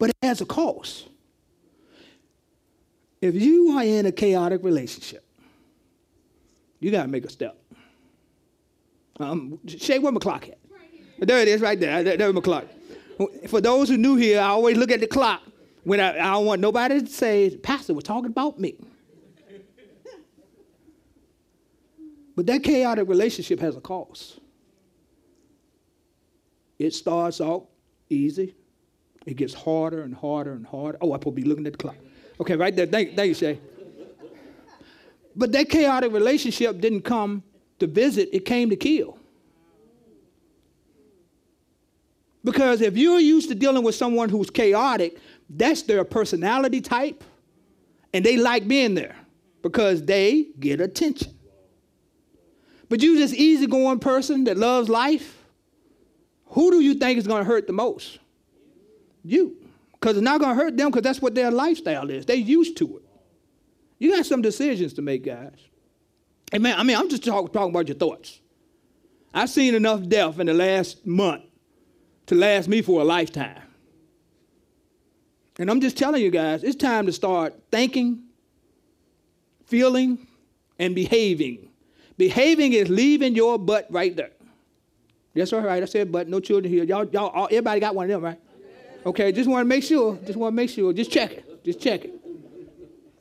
But 0.00 0.10
it 0.10 0.16
has 0.20 0.40
a 0.40 0.46
cost. 0.46 1.06
If 3.20 3.36
you 3.36 3.78
are 3.78 3.84
in 3.84 4.06
a 4.06 4.10
chaotic 4.10 4.64
relationship, 4.64 5.25
you 6.80 6.90
got 6.90 7.02
to 7.02 7.08
make 7.08 7.24
a 7.24 7.30
step. 7.30 7.58
Um, 9.18 9.58
Shay, 9.66 9.98
where 9.98 10.12
my 10.12 10.20
clock 10.20 10.48
at? 10.48 10.58
Right 10.70 11.26
there 11.26 11.40
it 11.40 11.48
is, 11.48 11.60
right 11.60 11.78
there. 11.78 12.02
There, 12.02 12.16
there's 12.16 12.34
my 12.34 12.40
clock. 12.40 12.66
For 13.48 13.60
those 13.60 13.88
who 13.88 13.96
new 13.96 14.16
here, 14.16 14.40
I 14.40 14.48
always 14.48 14.76
look 14.76 14.90
at 14.90 15.00
the 15.00 15.06
clock 15.06 15.42
when 15.84 16.00
I, 16.00 16.18
I 16.18 16.32
don't 16.32 16.44
want 16.44 16.60
nobody 16.60 17.00
to 17.00 17.06
say, 17.06 17.56
Pastor 17.56 17.94
was 17.94 18.04
talking 18.04 18.30
about 18.30 18.58
me. 18.58 18.76
but 22.34 22.44
that 22.46 22.62
chaotic 22.62 23.08
relationship 23.08 23.58
has 23.60 23.76
a 23.76 23.80
cost. 23.80 24.38
It 26.78 26.92
starts 26.92 27.40
out 27.40 27.68
easy. 28.10 28.54
It 29.24 29.36
gets 29.36 29.54
harder 29.54 30.02
and 30.02 30.14
harder 30.14 30.52
and 30.52 30.66
harder. 30.66 30.98
Oh, 31.00 31.12
I 31.12 31.18
probably 31.18 31.42
be 31.42 31.48
looking 31.48 31.66
at 31.66 31.72
the 31.72 31.78
clock. 31.78 31.96
Okay, 32.38 32.54
right 32.54 32.76
there. 32.76 32.86
Thank, 32.86 33.16
thank 33.16 33.28
you, 33.28 33.34
Shay. 33.34 33.58
But 35.36 35.52
that 35.52 35.68
chaotic 35.68 36.12
relationship 36.12 36.80
didn't 36.80 37.02
come 37.02 37.42
to 37.78 37.86
visit, 37.86 38.30
it 38.32 38.46
came 38.46 38.70
to 38.70 38.76
kill. 38.76 39.18
Because 42.42 42.80
if 42.80 42.96
you're 42.96 43.20
used 43.20 43.48
to 43.50 43.54
dealing 43.54 43.82
with 43.82 43.94
someone 43.94 44.28
who's 44.28 44.48
chaotic, 44.48 45.18
that's 45.50 45.82
their 45.82 46.04
personality 46.04 46.80
type, 46.80 47.22
and 48.14 48.24
they 48.24 48.36
like 48.36 48.66
being 48.66 48.94
there 48.94 49.16
because 49.62 50.02
they 50.04 50.46
get 50.58 50.80
attention. 50.80 51.34
But 52.88 53.02
you 53.02 53.18
this 53.18 53.34
easygoing 53.34 53.98
person 53.98 54.44
that 54.44 54.56
loves 54.56 54.88
life, 54.88 55.42
who 56.46 56.70
do 56.70 56.80
you 56.80 56.94
think 56.94 57.18
is 57.18 57.26
going 57.26 57.42
to 57.42 57.48
hurt 57.48 57.66
the 57.66 57.72
most? 57.72 58.20
You. 59.24 59.56
Because 59.92 60.16
it's 60.16 60.24
not 60.24 60.40
going 60.40 60.56
to 60.56 60.62
hurt 60.62 60.76
them 60.76 60.90
because 60.90 61.02
that's 61.02 61.20
what 61.20 61.34
their 61.34 61.50
lifestyle 61.50 62.08
is. 62.10 62.24
They're 62.24 62.36
used 62.36 62.76
to 62.78 62.98
it. 62.98 63.05
You 63.98 64.14
got 64.14 64.26
some 64.26 64.42
decisions 64.42 64.92
to 64.94 65.02
make, 65.02 65.24
guys. 65.24 65.58
Hey 66.52 66.58
man, 66.58 66.78
I 66.78 66.82
mean, 66.82 66.96
I'm 66.96 67.08
just 67.08 67.24
talk, 67.24 67.52
talking 67.52 67.70
about 67.70 67.88
your 67.88 67.96
thoughts. 67.96 68.40
I've 69.34 69.50
seen 69.50 69.74
enough 69.74 70.06
death 70.08 70.38
in 70.38 70.46
the 70.46 70.54
last 70.54 71.06
month 71.06 71.44
to 72.26 72.34
last 72.34 72.68
me 72.68 72.82
for 72.82 73.00
a 73.00 73.04
lifetime. 73.04 73.62
And 75.58 75.70
I'm 75.70 75.80
just 75.80 75.96
telling 75.96 76.22
you 76.22 76.30
guys, 76.30 76.62
it's 76.62 76.76
time 76.76 77.06
to 77.06 77.12
start 77.12 77.54
thinking, 77.70 78.24
feeling, 79.64 80.26
and 80.78 80.94
behaving. 80.94 81.70
Behaving 82.18 82.74
is 82.74 82.88
leaving 82.88 83.34
your 83.34 83.58
butt 83.58 83.86
right 83.90 84.14
there. 84.14 84.30
That's 85.34 85.52
all 85.52 85.60
right. 85.60 85.82
I 85.82 85.86
said 85.86 86.10
butt. 86.10 86.28
No 86.28 86.40
children 86.40 86.72
here. 86.72 86.84
Y'all, 86.84 87.04
y'all, 87.06 87.28
all, 87.28 87.46
everybody 87.46 87.80
got 87.80 87.94
one 87.94 88.04
of 88.04 88.10
them, 88.10 88.24
right? 88.24 88.40
Okay. 89.04 89.32
Just 89.32 89.48
want 89.48 89.62
to 89.62 89.68
make 89.68 89.84
sure. 89.84 90.18
Just 90.24 90.36
want 90.38 90.52
to 90.52 90.56
make 90.56 90.70
sure. 90.70 90.92
Just 90.92 91.10
check 91.10 91.32
it. 91.32 91.64
Just 91.64 91.80
check 91.80 92.04
it. 92.04 92.15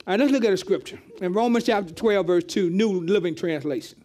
All 0.07 0.11
right. 0.11 0.19
Let's 0.19 0.31
look 0.31 0.45
at 0.45 0.53
a 0.53 0.57
scripture 0.57 0.99
in 1.19 1.33
Romans 1.33 1.65
chapter 1.65 1.93
12, 1.93 2.27
verse 2.27 2.43
2, 2.43 2.69
New 2.69 3.01
Living 3.01 3.35
Translation. 3.35 4.03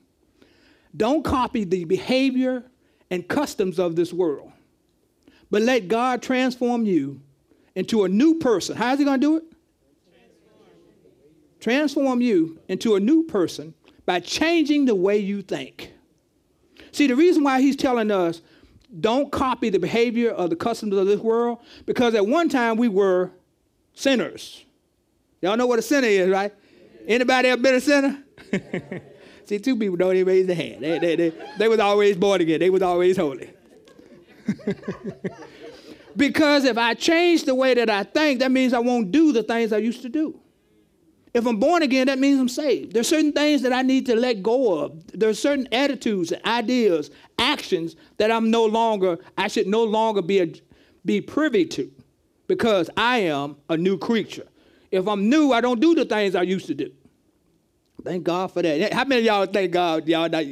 Don't 0.96 1.22
copy 1.22 1.64
the 1.64 1.84
behavior 1.84 2.64
and 3.10 3.26
customs 3.28 3.78
of 3.78 3.96
this 3.96 4.12
world, 4.12 4.50
but 5.50 5.62
let 5.62 5.88
God 5.88 6.22
transform 6.22 6.84
you 6.84 7.20
into 7.74 8.04
a 8.04 8.08
new 8.08 8.38
person. 8.38 8.76
How 8.76 8.92
is 8.92 8.98
He 8.98 9.04
going 9.04 9.20
to 9.20 9.26
do 9.26 9.36
it? 9.36 9.44
Transform 11.60 12.22
you 12.22 12.58
into 12.68 12.94
a 12.94 13.00
new 13.00 13.24
person 13.24 13.74
by 14.06 14.20
changing 14.20 14.86
the 14.86 14.94
way 14.94 15.18
you 15.18 15.42
think. 15.42 15.92
See, 16.92 17.06
the 17.06 17.14
reason 17.14 17.44
why 17.44 17.60
He's 17.60 17.76
telling 17.76 18.10
us 18.10 18.40
don't 19.00 19.30
copy 19.30 19.68
the 19.68 19.78
behavior 19.78 20.30
of 20.30 20.50
the 20.50 20.56
customs 20.56 20.96
of 20.96 21.06
this 21.06 21.20
world, 21.20 21.58
because 21.84 22.14
at 22.14 22.26
one 22.26 22.48
time 22.48 22.76
we 22.76 22.88
were 22.88 23.30
sinners. 23.92 24.64
Y'all 25.42 25.56
know 25.56 25.66
what 25.66 25.78
a 25.78 25.82
sinner 25.82 26.06
is, 26.06 26.28
right? 26.28 26.52
Anybody 27.06 27.48
ever 27.48 27.62
been 27.62 27.74
a 27.74 27.80
sinner? 27.80 28.22
See, 29.44 29.58
two 29.58 29.76
people 29.76 29.96
don't 29.96 30.14
even 30.14 30.26
raise 30.26 30.46
their 30.46 30.56
hand. 30.56 30.82
They, 30.82 30.98
they, 30.98 31.16
they, 31.16 31.32
they 31.58 31.68
was 31.68 31.80
always 31.80 32.16
born 32.16 32.40
again. 32.40 32.60
They 32.60 32.70
was 32.70 32.82
always 32.82 33.16
holy. 33.16 33.50
because 36.16 36.64
if 36.64 36.76
I 36.76 36.94
change 36.94 37.44
the 37.44 37.54
way 37.54 37.74
that 37.74 37.88
I 37.90 38.04
think, 38.04 38.40
that 38.40 38.50
means 38.50 38.72
I 38.72 38.78
won't 38.78 39.10
do 39.10 39.32
the 39.32 39.42
things 39.42 39.72
I 39.72 39.78
used 39.78 40.02
to 40.02 40.08
do. 40.08 40.38
If 41.32 41.46
I'm 41.46 41.58
born 41.58 41.82
again, 41.82 42.08
that 42.08 42.18
means 42.18 42.40
I'm 42.40 42.48
saved. 42.48 42.92
There's 42.92 43.08
certain 43.08 43.32
things 43.32 43.62
that 43.62 43.72
I 43.72 43.82
need 43.82 44.06
to 44.06 44.16
let 44.16 44.42
go 44.42 44.80
of. 44.80 45.06
There's 45.12 45.38
certain 45.38 45.68
attitudes, 45.72 46.32
ideas, 46.44 47.10
actions 47.38 47.94
that 48.16 48.32
I'm 48.32 48.50
no 48.50 48.64
longer, 48.66 49.18
I 49.38 49.46
should 49.48 49.68
no 49.68 49.84
longer 49.84 50.22
be, 50.22 50.40
a, 50.40 50.52
be 51.04 51.20
privy 51.20 51.64
to 51.66 51.90
because 52.48 52.90
I 52.96 53.18
am 53.18 53.56
a 53.68 53.76
new 53.76 53.96
creature. 53.96 54.46
If 54.90 55.06
I'm 55.06 55.28
new, 55.28 55.52
I 55.52 55.60
don't 55.60 55.80
do 55.80 55.94
the 55.94 56.04
things 56.04 56.34
I 56.34 56.42
used 56.42 56.66
to 56.66 56.74
do. 56.74 56.90
Thank 58.04 58.24
God 58.24 58.52
for 58.52 58.62
that. 58.62 58.92
How 58.92 59.04
many 59.04 59.22
y'all 59.22 59.46
thank 59.46 59.72
God 59.72 60.08
y'all 60.08 60.28
not 60.28 60.44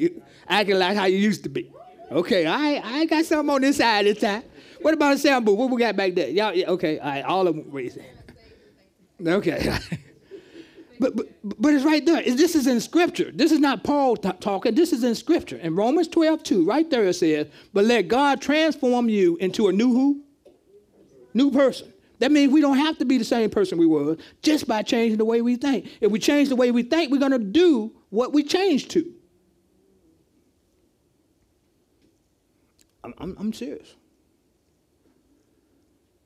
acting 0.48 0.78
like 0.78 0.96
how 0.96 1.06
you 1.06 1.16
used 1.16 1.42
to 1.44 1.48
be? 1.48 1.72
Okay, 2.10 2.46
I 2.46 2.80
I 2.84 3.04
got 3.06 3.24
something 3.24 3.54
on 3.54 3.60
this 3.62 3.78
side 3.78 4.06
this 4.06 4.20
time. 4.20 4.42
What 4.80 4.94
about 4.94 5.14
a 5.14 5.18
sound 5.18 5.44
booth? 5.44 5.58
What 5.58 5.70
we 5.70 5.78
got 5.78 5.96
back 5.96 6.14
there? 6.14 6.28
Y'all, 6.28 6.54
yeah, 6.54 6.70
okay, 6.70 6.98
all 6.98 7.08
right, 7.08 7.24
all 7.24 7.48
of 7.48 7.56
them 7.56 7.64
raising. 7.70 8.04
Okay. 9.26 9.76
but, 11.00 11.16
but, 11.16 11.26
but 11.42 11.74
it's 11.74 11.84
right 11.84 12.04
there. 12.04 12.22
This 12.22 12.54
is 12.54 12.66
in 12.66 12.80
Scripture. 12.80 13.30
This 13.32 13.50
is 13.50 13.58
not 13.58 13.82
Paul 13.82 14.16
t- 14.16 14.30
talking. 14.40 14.74
This 14.74 14.92
is 14.92 15.02
in 15.02 15.14
Scripture. 15.14 15.56
In 15.56 15.74
Romans 15.74 16.08
12, 16.08 16.42
2, 16.42 16.64
right 16.64 16.88
there 16.88 17.04
it 17.04 17.14
says, 17.14 17.48
but 17.72 17.84
let 17.84 18.08
God 18.08 18.40
transform 18.40 19.08
you 19.08 19.36
into 19.36 19.68
a 19.68 19.72
new 19.72 19.92
who? 19.92 20.22
New 21.34 21.50
person. 21.50 21.92
That 22.18 22.32
means 22.32 22.52
we 22.52 22.60
don't 22.60 22.78
have 22.78 22.98
to 22.98 23.04
be 23.04 23.18
the 23.18 23.24
same 23.24 23.48
person 23.50 23.78
we 23.78 23.86
were 23.86 24.16
just 24.42 24.66
by 24.66 24.82
changing 24.82 25.18
the 25.18 25.24
way 25.24 25.40
we 25.40 25.56
think. 25.56 25.88
If 26.00 26.10
we 26.10 26.18
change 26.18 26.48
the 26.48 26.56
way 26.56 26.70
we 26.70 26.82
think, 26.82 27.12
we're 27.12 27.18
going 27.20 27.32
to 27.32 27.38
do 27.38 27.92
what 28.10 28.32
we 28.32 28.42
changed 28.42 28.90
to. 28.92 29.12
I'm, 33.04 33.14
I'm, 33.18 33.36
I'm 33.38 33.52
serious. 33.52 33.94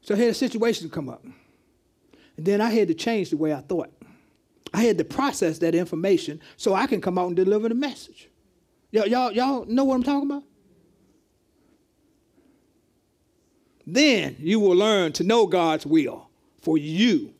So 0.00 0.14
I 0.14 0.18
had 0.18 0.28
a 0.28 0.34
situation 0.34 0.88
come 0.90 1.08
up. 1.08 1.24
And 2.36 2.46
then 2.46 2.60
I 2.60 2.70
had 2.70 2.88
to 2.88 2.94
change 2.94 3.30
the 3.30 3.36
way 3.36 3.52
I 3.52 3.60
thought. 3.60 3.92
I 4.74 4.82
had 4.82 4.96
to 4.98 5.04
process 5.04 5.58
that 5.58 5.74
information 5.74 6.40
so 6.56 6.74
I 6.74 6.86
can 6.86 7.00
come 7.00 7.18
out 7.18 7.26
and 7.26 7.36
deliver 7.36 7.68
the 7.68 7.74
message. 7.74 8.30
Y'all, 8.90 9.06
y'all, 9.06 9.32
y'all 9.32 9.64
know 9.66 9.84
what 9.84 9.96
I'm 9.96 10.02
talking 10.02 10.30
about? 10.30 10.44
Then 13.86 14.36
you 14.38 14.60
will 14.60 14.76
learn 14.76 15.12
to 15.14 15.24
know 15.24 15.46
God's 15.46 15.86
will 15.86 16.28
for 16.60 16.78
you, 16.78 17.34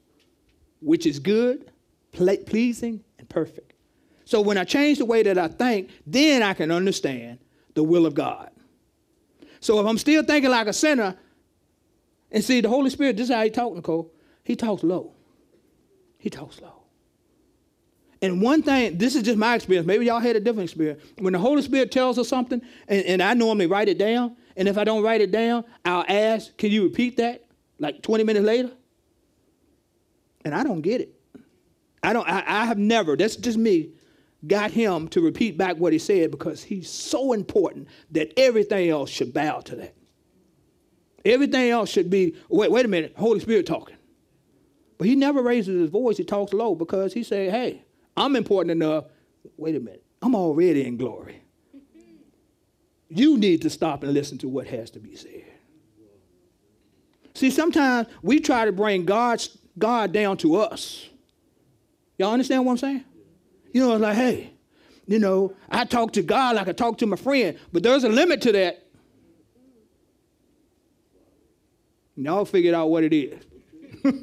which 0.80 1.06
is 1.06 1.18
good, 1.18 1.70
pleasing, 2.12 3.04
and 3.18 3.28
perfect. 3.28 3.72
So 4.24 4.40
when 4.40 4.58
I 4.58 4.64
change 4.64 4.98
the 4.98 5.04
way 5.04 5.22
that 5.22 5.38
I 5.38 5.48
think, 5.48 5.90
then 6.06 6.42
I 6.42 6.54
can 6.54 6.70
understand 6.70 7.38
the 7.74 7.82
will 7.82 8.06
of 8.06 8.14
God. 8.14 8.50
So 9.60 9.78
if 9.78 9.86
I'm 9.86 9.98
still 9.98 10.22
thinking 10.22 10.50
like 10.50 10.66
a 10.66 10.72
sinner, 10.72 11.16
and 12.30 12.42
see, 12.42 12.60
the 12.60 12.68
Holy 12.68 12.90
Spirit, 12.90 13.16
this 13.16 13.28
is 13.28 13.34
how 13.34 13.42
he 13.42 13.50
talks, 13.50 13.76
Nicole. 13.76 14.10
He 14.42 14.56
talks 14.56 14.82
low. 14.82 15.12
He 16.18 16.30
talks 16.30 16.60
low. 16.60 16.82
And 18.22 18.40
one 18.40 18.62
thing, 18.62 18.98
this 18.98 19.14
is 19.16 19.22
just 19.22 19.36
my 19.36 19.56
experience. 19.56 19.86
Maybe 19.86 20.06
y'all 20.06 20.20
had 20.20 20.36
a 20.36 20.40
different 20.40 20.70
experience. 20.70 21.02
When 21.18 21.32
the 21.32 21.38
Holy 21.38 21.60
Spirit 21.60 21.90
tells 21.90 22.18
us 22.18 22.28
something, 22.28 22.62
and, 22.88 23.04
and 23.04 23.22
I 23.22 23.34
normally 23.34 23.66
write 23.66 23.88
it 23.88 23.98
down, 23.98 24.36
and 24.56 24.68
if 24.68 24.78
I 24.78 24.84
don't 24.84 25.02
write 25.02 25.20
it 25.20 25.30
down, 25.30 25.64
I'll 25.84 26.04
ask, 26.08 26.56
can 26.56 26.70
you 26.70 26.84
repeat 26.84 27.16
that? 27.16 27.44
Like 27.78 28.02
20 28.02 28.24
minutes 28.24 28.44
later? 28.44 28.70
And 30.44 30.54
I 30.54 30.62
don't 30.62 30.80
get 30.80 31.00
it. 31.00 31.14
I 32.02 32.12
don't, 32.12 32.28
I, 32.28 32.42
I 32.46 32.64
have 32.64 32.78
never, 32.78 33.16
that's 33.16 33.36
just 33.36 33.58
me, 33.58 33.90
got 34.46 34.72
him 34.72 35.08
to 35.08 35.20
repeat 35.20 35.56
back 35.56 35.76
what 35.76 35.92
he 35.92 35.98
said 35.98 36.30
because 36.30 36.62
he's 36.62 36.90
so 36.90 37.32
important 37.32 37.88
that 38.10 38.32
everything 38.36 38.90
else 38.90 39.08
should 39.08 39.32
bow 39.32 39.60
to 39.60 39.76
that. 39.76 39.94
Everything 41.24 41.70
else 41.70 41.88
should 41.88 42.10
be, 42.10 42.34
wait, 42.48 42.70
wait 42.70 42.84
a 42.84 42.88
minute, 42.88 43.14
Holy 43.16 43.38
Spirit 43.38 43.66
talking. 43.66 43.96
But 44.98 45.06
he 45.06 45.14
never 45.14 45.42
raises 45.42 45.80
his 45.80 45.90
voice, 45.90 46.16
he 46.16 46.24
talks 46.24 46.52
low 46.52 46.74
because 46.74 47.12
he 47.12 47.22
said, 47.22 47.50
hey, 47.50 47.84
I'm 48.16 48.36
important 48.36 48.72
enough. 48.72 49.04
Wait 49.56 49.76
a 49.76 49.80
minute, 49.80 50.04
I'm 50.20 50.34
already 50.34 50.84
in 50.84 50.96
glory. 50.96 51.41
You 53.14 53.36
need 53.36 53.60
to 53.62 53.70
stop 53.70 54.02
and 54.02 54.14
listen 54.14 54.38
to 54.38 54.48
what 54.48 54.66
has 54.68 54.90
to 54.92 54.98
be 54.98 55.14
said. 55.14 55.44
See, 57.34 57.50
sometimes 57.50 58.08
we 58.22 58.40
try 58.40 58.64
to 58.64 58.72
bring 58.72 59.04
God's, 59.04 59.58
God 59.78 60.12
down 60.12 60.38
to 60.38 60.56
us. 60.56 61.10
Y'all 62.18 62.32
understand 62.32 62.64
what 62.64 62.72
I'm 62.72 62.78
saying? 62.78 63.04
You 63.72 63.82
know, 63.82 63.92
it's 63.92 64.00
like, 64.00 64.16
hey, 64.16 64.52
you 65.06 65.18
know, 65.18 65.54
I 65.68 65.84
talk 65.84 66.12
to 66.12 66.22
God 66.22 66.56
like 66.56 66.68
I 66.68 66.72
talk 66.72 66.96
to 66.98 67.06
my 67.06 67.16
friend, 67.16 67.58
but 67.72 67.82
there's 67.82 68.04
a 68.04 68.08
limit 68.08 68.40
to 68.42 68.52
that. 68.52 68.86
Y'all 72.16 72.44
figured 72.44 72.74
out 72.74 72.88
what 72.88 73.04
it 73.04 73.12
is. 73.12 73.42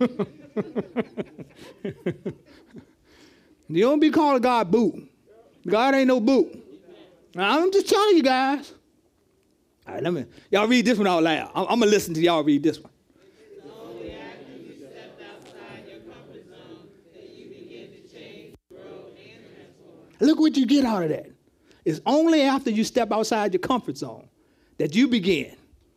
you 3.68 3.82
don't 3.82 4.00
be 4.00 4.10
calling 4.10 4.42
God 4.42 4.72
boo. 4.72 5.08
God 5.68 5.94
ain't 5.94 6.08
no 6.08 6.20
boo. 6.20 6.50
I'm 7.36 7.72
just 7.72 7.88
telling 7.88 8.18
you 8.18 8.24
guys. 8.24 8.74
All 9.90 9.96
right, 9.96 10.04
let 10.04 10.14
me, 10.14 10.26
y'all 10.52 10.68
read 10.68 10.86
this 10.86 11.00
one 11.00 11.08
out 11.08 11.24
loud. 11.24 11.50
I'm, 11.56 11.64
I'm 11.64 11.80
going 11.80 11.90
to 11.90 11.96
listen 11.96 12.14
to 12.14 12.22
y'all 12.22 12.44
read 12.44 12.62
this 12.62 12.80
one. 12.80 12.92
Look 20.22 20.40
what 20.40 20.56
you 20.58 20.68
get 20.68 20.86
out 20.86 21.04
of 21.04 21.10
that. 21.10 21.32
It's 21.86 22.02
only 22.06 22.44
after 22.44 22.70
you 22.70 22.84
step 22.84 23.12
outside 23.12 23.52
your 23.52 23.62
comfort 23.62 23.98
zone 23.98 24.28
that 24.78 24.94
you 24.94 25.08
begin 25.08 25.56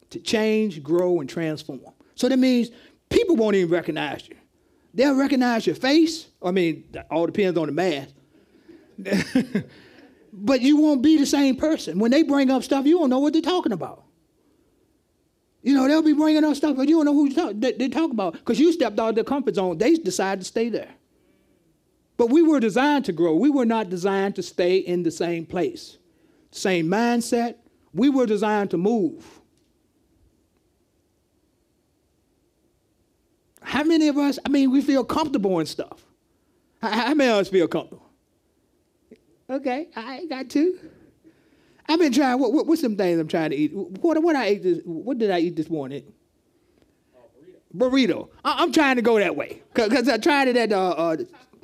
to 0.09 0.21
change, 0.21 0.83
grow, 0.83 1.21
and 1.21 1.29
transform. 1.29 1.81
So 2.15 2.31
that 2.31 2.39
means 2.39 2.71
people 3.11 3.37
won't 3.37 3.57
even 3.57 3.71
recognize 3.71 4.27
you. 4.27 4.37
They'll 4.95 5.17
recognize 5.17 5.67
your 5.67 5.77
face. 5.77 6.29
I 6.43 6.51
mean, 6.51 6.85
all 7.11 7.27
depends 7.27 7.59
on 7.59 7.67
the 7.67 7.73
mask. 7.73 8.15
but 10.33 10.63
you 10.63 10.79
won't 10.79 11.03
be 11.03 11.19
the 11.19 11.27
same 11.27 11.57
person. 11.57 11.99
When 11.99 12.11
they 12.11 12.23
bring 12.23 12.51
up 12.51 12.63
stuff, 12.63 12.87
you 12.87 12.99
don't 12.99 13.11
know 13.11 13.19
what 13.19 13.35
they're 13.35 13.43
talking 13.43 13.73
about. 13.73 14.05
You 15.63 15.75
know, 15.75 15.87
they'll 15.87 16.03
be 16.03 16.15
bringing 16.15 16.43
up 16.43 16.57
stuff, 16.57 16.77
but 16.77 16.89
you 16.89 16.97
don't 16.97 17.05
know 17.05 17.15
who 17.15 17.33
talk, 17.33 17.53
they, 17.55 17.73
they 17.73 17.89
talk 17.89 18.11
about 18.11 18.33
because 18.33 18.59
you 18.59 18.73
stepped 18.73 18.99
out 18.99 19.11
of 19.11 19.15
the 19.15 19.25
comfort 19.25 19.55
zone. 19.55 19.79
They 19.79 19.95
decided 19.95 20.41
to 20.41 20.47
stay 20.47 20.69
there. 20.71 20.89
But 22.17 22.31
we 22.31 22.43
were 22.43 22.61
designed 22.61 23.05
to 23.07 23.13
grow. 23.13 23.35
We 23.37 23.51
were 23.51 23.65
not 23.65 23.89
designed 23.89 24.37
to 24.37 24.43
stay 24.43 24.79
in 24.79 25.03
the 25.03 25.11
same 25.11 25.47
place, 25.47 25.99
same 26.51 26.87
mindset. 26.87 27.57
We 27.95 28.09
were 28.09 28.27
designed 28.27 28.71
to 28.71 28.79
move. 28.79 29.41
How 33.61 33.85
many 33.85 34.09
of 34.09 34.19
us, 34.19 34.39
I 34.45 34.49
mean, 34.49 34.71
we 34.71 34.83
feel 34.83 35.05
comfortable 35.05 35.61
in 35.61 35.67
stuff? 35.67 36.05
How, 36.81 36.91
how 36.91 37.15
many 37.15 37.31
of 37.31 37.39
us 37.39 37.49
feel 37.49 37.69
comfortable? 37.69 38.12
Okay, 39.53 39.89
I 39.95 40.19
ain't 40.19 40.31
got 40.31 40.49
two. 40.49 40.79
I've 41.87 41.99
been 41.99 42.13
trying. 42.13 42.39
What, 42.39 42.55
what, 42.55 42.67
what's 42.67 42.81
some 42.81 42.97
things 42.97 43.21
I'm 43.21 43.29
trying 43.29 43.51
to 43.51 43.57
eat? 43.57 43.73
What 43.75 44.23
what 44.23 44.35
I 44.35 44.47
ate 44.47 44.63
this? 44.63 44.81
What 44.85 45.19
did 45.19 45.31
I 45.31 45.41
eat 45.41 45.57
this 45.57 45.69
morning? 45.69 46.05
burrito. 47.77 47.91
burrito. 47.91 48.29
I, 48.45 48.63
am 48.63 48.73
trying 48.73 48.97
to 48.97 49.03
go 49.03 49.19
that 49.19 49.37
way 49.37 49.63
because 49.75 50.09
I 50.09 50.17
tried 50.17 50.49
it 50.49 50.57
at 50.57 50.73
uh, 50.73 50.91
uh, 50.91 51.17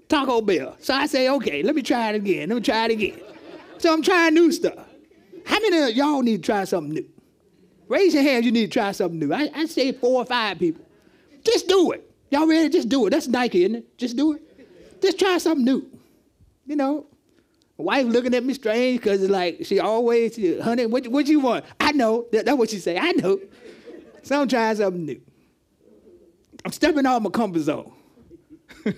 Taco 0.09 0.43
Bell. 0.43 0.77
So 0.81 0.95
I 0.95 1.07
say, 1.07 1.29
okay, 1.29 1.63
let 1.63 1.75
me 1.75 1.83
try 1.83 2.11
it 2.11 2.17
again. 2.17 2.51
Let 2.51 2.57
me 2.57 2.61
try 2.61 2.85
it 2.87 2.91
again. 2.91 3.21
So 3.79 3.93
I'm 3.93 4.03
trying 4.03 4.35
new 4.35 4.53
stuff. 4.53 4.87
How 5.47 5.59
many 5.61 5.79
of 5.79 5.97
y'all 5.97 6.21
need 6.23 6.43
to 6.43 6.47
try 6.47 6.65
something 6.65 6.93
new? 6.93 7.09
Raise 7.89 8.13
your 8.13 8.23
hands. 8.23 8.45
You 8.45 8.53
need 8.53 8.67
to 8.67 8.73
try 8.73 8.93
something 8.93 9.19
new. 9.19 9.33
I, 9.33 9.51
I 9.55 9.65
say 9.65 9.93
four 9.93 10.21
or 10.21 10.27
five 10.27 10.59
people. 10.59 10.85
Just 11.43 11.69
do 11.69 11.93
it. 11.93 12.11
Y'all 12.31 12.47
ready? 12.47 12.69
Just 12.69 12.91
do 12.91 13.07
it. 13.07 13.11
That's 13.11 13.29
Nike, 13.29 13.65
isn't 13.65 13.77
it? 13.77 13.97
Just 13.97 14.17
do 14.17 14.35
it. 14.35 15.01
Just 15.01 15.19
try 15.19 15.39
something 15.39 15.65
new. 15.65 15.87
You 16.67 16.77
know, 16.77 17.07
wife 17.79 18.07
looking 18.07 18.35
at 18.35 18.45
me 18.45 18.55
strange 18.55 19.01
because 19.01 19.23
it's 19.23 19.31
like 19.31 19.65
she 19.65 19.81
always, 19.81 20.37
honey, 20.63 20.87
what, 20.87 21.07
what 21.09 21.27
you 21.27 21.41
want? 21.41 21.65
I 21.81 21.93
know. 21.93 22.27
That, 22.33 22.45
that's 22.45 22.59
what 22.59 22.71
she 22.71 22.79
say. 22.79 22.99
I 22.99 23.13
know. 23.13 23.41
So 24.23 24.41
I'm 24.41 24.49
trying 24.49 24.77
something 24.77 25.07
new. 25.07 25.21
I'm 26.65 26.73
stepping 26.73 27.07
out 27.07 27.17
of 27.17 27.23
my 27.23 27.31
comfort 27.31 27.61
zone. 27.61 27.93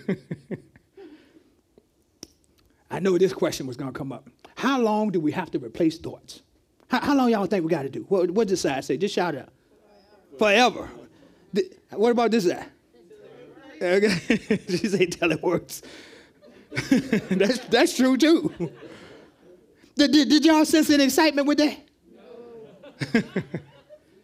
I 2.91 2.99
know 2.99 3.17
this 3.19 3.33
question 3.33 3.67
was 3.67 3.77
going 3.77 3.93
to 3.93 3.99
come 3.99 4.11
up. 4.13 4.29
How 4.57 4.81
long 4.81 5.11
do 5.11 5.21
we 5.21 5.31
have 5.33 5.51
to 5.53 5.59
replace 5.59 5.99
thoughts? 5.99 6.43
How, 6.89 7.01
how 7.01 7.15
long 7.15 7.31
y'all 7.31 7.47
think 7.47 7.65
we 7.65 7.71
got 7.71 7.83
to 7.83 7.89
do? 7.89 8.05
What, 8.09 8.31
what 8.33 8.49
does 8.49 8.63
side 8.63 8.85
say? 8.85 8.97
Just 8.97 9.15
shout 9.15 9.37
out. 9.37 9.51
Forever. 10.39 10.91
Th- 11.55 11.73
What 11.91 12.11
about 12.11 12.31
this 12.33 12.49
side? 12.49 12.67
Okay. 13.81 14.09
she 14.69 14.89
say 14.89 15.07
works. 15.43 15.83
that's, 17.31 17.59
that's 17.67 17.97
true 17.97 18.17
too. 18.17 18.71
Did, 19.97 20.13
did, 20.13 20.29
did 20.29 20.45
y'all 20.45 20.65
sense 20.65 20.89
any 20.91 21.05
excitement 21.05 21.47
with 21.47 21.59
that? 21.59 21.79
No. 23.15 23.23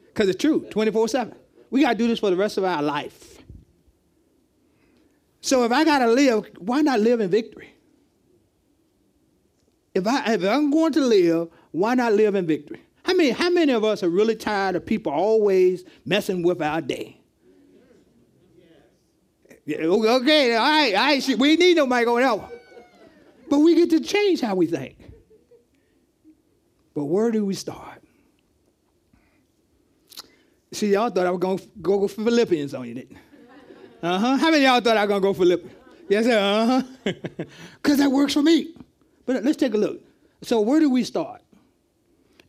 Because 0.08 0.28
it's 0.30 0.40
true, 0.40 0.66
24 0.70 1.08
7. 1.08 1.34
We 1.70 1.82
got 1.82 1.92
to 1.92 1.98
do 1.98 2.08
this 2.08 2.18
for 2.18 2.30
the 2.30 2.36
rest 2.36 2.58
of 2.58 2.64
our 2.64 2.82
life. 2.82 3.38
So 5.40 5.64
if 5.64 5.72
I 5.72 5.84
got 5.84 6.00
to 6.00 6.08
live, 6.08 6.50
why 6.58 6.82
not 6.82 7.00
live 7.00 7.20
in 7.20 7.30
victory? 7.30 7.70
If, 9.94 10.06
I, 10.06 10.34
if 10.34 10.44
I'm 10.44 10.70
going 10.70 10.92
to 10.92 11.00
live, 11.00 11.48
why 11.70 11.94
not 11.94 12.12
live 12.12 12.34
in 12.34 12.46
victory? 12.46 12.82
How 13.02 13.14
many, 13.14 13.30
how 13.30 13.50
many 13.50 13.72
of 13.72 13.84
us 13.84 14.02
are 14.02 14.08
really 14.08 14.36
tired 14.36 14.76
of 14.76 14.84
people 14.84 15.12
always 15.12 15.84
messing 16.04 16.42
with 16.42 16.60
our 16.60 16.80
day? 16.80 17.20
Yeah, 19.66 19.78
okay, 19.78 20.54
all 20.54 20.62
right, 20.62 20.94
all 20.94 21.06
right, 21.06 21.38
we 21.38 21.50
ain't 21.50 21.60
need 21.60 21.76
nobody 21.76 22.04
going 22.04 22.24
out. 22.24 22.52
But 23.50 23.58
we 23.58 23.74
get 23.74 23.90
to 23.90 24.00
change 24.00 24.40
how 24.40 24.54
we 24.54 24.66
think. 24.66 24.96
But 26.94 27.04
where 27.04 27.32
do 27.32 27.44
we 27.44 27.54
start? 27.54 28.00
See, 30.72 30.92
y'all 30.92 31.10
thought 31.10 31.26
I 31.26 31.30
was 31.30 31.40
going 31.40 31.58
to 31.58 31.68
go, 31.82 32.06
Philippians 32.06 32.74
on 32.74 32.88
you, 32.88 33.06
Uh 34.02 34.18
huh. 34.18 34.36
How 34.36 34.50
many 34.50 34.64
y'all 34.64 34.80
thought 34.80 34.96
I 34.96 35.04
was 35.04 35.08
going 35.08 35.22
to 35.22 35.28
go 35.28 35.34
Philippians? 35.34 35.74
Yes. 36.08 36.26
Uh 36.26 36.82
huh. 37.04 37.12
Because 37.82 37.98
that 37.98 38.10
works 38.10 38.34
for 38.34 38.42
me. 38.42 38.74
But 39.24 39.42
let's 39.44 39.56
take 39.56 39.74
a 39.74 39.78
look. 39.78 40.00
So, 40.42 40.60
where 40.60 40.80
do 40.80 40.90
we 40.90 41.02
start? 41.02 41.42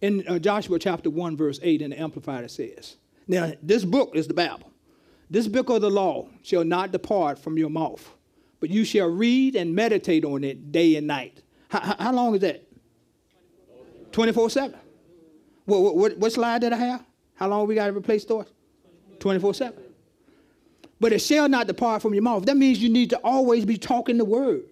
In 0.01 0.23
uh, 0.27 0.37
Joshua 0.37 0.77
chapter 0.77 1.09
1, 1.09 1.35
verse 1.35 1.59
8, 1.63 1.81
in 1.81 1.89
the 1.89 1.99
Amplified, 1.99 2.43
it 2.43 2.51
says, 2.51 2.97
Now, 3.27 3.53
this 3.63 3.83
book 3.83 4.11
is 4.13 4.27
the 4.27 4.33
Bible. 4.33 4.71
This 5.29 5.47
book 5.47 5.69
of 5.69 5.81
the 5.81 5.89
law 5.89 6.27
shall 6.41 6.63
not 6.63 6.91
depart 6.91 7.37
from 7.39 7.57
your 7.57 7.69
mouth, 7.69 8.09
but 8.59 8.69
you 8.69 8.85
shall 8.85 9.07
read 9.07 9.55
and 9.55 9.75
meditate 9.75 10.23
on 10.23 10.43
it 10.43 10.71
day 10.71 10.95
and 10.95 11.07
night. 11.07 11.41
How, 11.69 11.95
how- 11.99 12.13
long 12.13 12.33
is 12.35 12.41
that? 12.41 12.63
24 14.13 14.49
7. 14.49 14.79
What, 15.65 15.95
what, 15.95 16.17
what 16.17 16.31
slide 16.31 16.61
did 16.61 16.71
I 16.71 16.77
have? 16.77 17.03
How 17.35 17.49
long 17.49 17.67
we 17.67 17.75
got 17.75 17.87
to 17.87 17.93
replace 17.93 18.23
doors? 18.23 18.47
24 19.19 19.53
7. 19.53 19.83
But 20.99 21.13
it 21.13 21.19
shall 21.19 21.47
not 21.49 21.67
depart 21.67 22.01
from 22.01 22.13
your 22.13 22.23
mouth. 22.23 22.45
That 22.45 22.57
means 22.57 22.79
you 22.81 22.89
need 22.89 23.09
to 23.11 23.17
always 23.23 23.65
be 23.65 23.77
talking 23.77 24.17
the 24.17 24.25
word. 24.25 24.63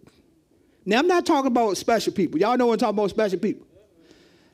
Now, 0.85 0.99
I'm 0.99 1.07
not 1.07 1.25
talking 1.25 1.47
about 1.47 1.77
special 1.77 2.13
people. 2.13 2.39
Y'all 2.39 2.57
know 2.57 2.71
I'm 2.71 2.77
talking 2.77 2.97
about 2.97 3.09
special 3.09 3.39
people. 3.39 3.67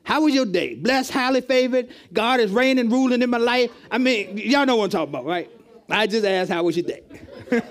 How 0.02 0.22
was 0.22 0.34
your 0.34 0.46
day? 0.46 0.74
Blessed, 0.74 1.12
highly 1.12 1.42
favored. 1.42 1.88
God 2.12 2.40
is 2.40 2.50
reigning, 2.50 2.90
ruling 2.90 3.22
in 3.22 3.30
my 3.30 3.38
life. 3.38 3.70
I 3.90 3.98
mean, 3.98 4.36
y'all 4.38 4.66
know 4.66 4.76
what 4.76 4.84
I'm 4.84 4.90
talking 4.90 5.08
about, 5.14 5.24
right? 5.24 5.50
I 5.90 6.06
just 6.06 6.24
asked, 6.24 6.50
how 6.50 6.62
was 6.62 6.76
your 6.76 6.86
day? 6.86 7.02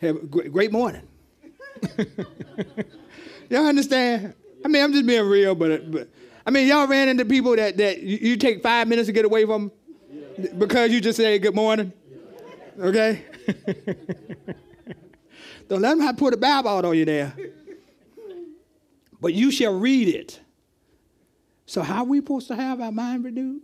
Have 0.00 0.16
a 0.16 0.26
great, 0.26 0.72
morning. 0.72 1.06
y'all 3.50 3.66
understand? 3.66 4.32
I 4.64 4.68
mean, 4.68 4.82
I'm 4.82 4.92
just 4.92 5.06
being 5.06 5.26
real, 5.26 5.54
but, 5.54 5.90
but 5.90 6.08
I 6.46 6.50
mean, 6.50 6.66
y'all 6.68 6.86
ran 6.86 7.08
into 7.08 7.26
people 7.26 7.54
that, 7.56 7.76
that 7.76 8.02
you, 8.02 8.36
take 8.36 8.62
five 8.62 8.88
minutes 8.88 9.08
to 9.08 9.12
get 9.12 9.26
away 9.26 9.44
from 9.44 9.70
because 10.56 10.90
you 10.90 11.02
just 11.02 11.18
say 11.18 11.38
good 11.38 11.54
morning. 11.54 11.92
Okay? 12.78 13.26
Don't 15.68 15.82
let 15.82 15.90
them 15.90 16.00
have 16.00 16.16
put 16.16 16.32
a 16.32 16.38
Bible 16.38 16.70
out 16.70 16.84
on 16.86 16.96
you 16.96 17.04
there. 17.04 17.34
But 19.20 19.34
you 19.34 19.50
shall 19.50 19.78
read 19.78 20.08
it. 20.08 20.40
So 21.70 21.82
how 21.82 21.98
are 21.98 22.04
we 22.04 22.18
supposed 22.18 22.48
to 22.48 22.56
have 22.56 22.80
our 22.80 22.90
mind 22.90 23.24
renewed? 23.24 23.62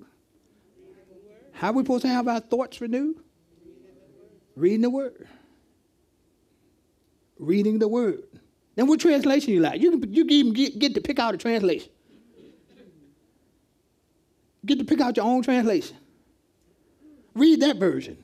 How 1.51 1.71
are 1.71 1.73
we 1.73 1.83
supposed 1.83 2.03
to 2.03 2.09
have 2.09 2.29
our 2.29 2.39
thoughts 2.39 2.81
renewed? 2.81 3.17
Reading 4.55 4.83
the 4.83 4.91
word. 4.91 5.27
Reading 7.37 7.81
the 7.81 7.89
word. 7.89 8.23
Then 8.77 8.87
what 8.87 9.01
translation 9.01 9.55
you 9.55 9.59
like? 9.59 9.81
You 9.81 9.99
can, 9.99 10.15
you 10.15 10.25
can 10.25 10.33
even 10.35 10.53
get, 10.53 10.79
get 10.79 10.95
to 10.95 11.01
pick 11.01 11.19
out 11.19 11.35
a 11.35 11.37
translation. 11.37 11.91
Get 14.65 14.79
to 14.79 14.85
pick 14.85 15.01
out 15.01 15.17
your 15.17 15.27
own 15.27 15.43
translation. 15.43 15.97
Read 17.35 17.59
that 17.63 17.77
version. 17.79 18.23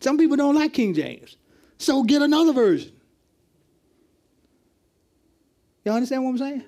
Some 0.00 0.18
people 0.18 0.36
don't 0.36 0.56
like 0.56 0.72
King 0.72 0.92
James. 0.92 1.36
So 1.78 2.02
get 2.02 2.20
another 2.20 2.52
version. 2.52 2.90
Y'all 5.84 5.94
understand 5.94 6.24
what 6.24 6.30
I'm 6.30 6.38
saying? 6.38 6.64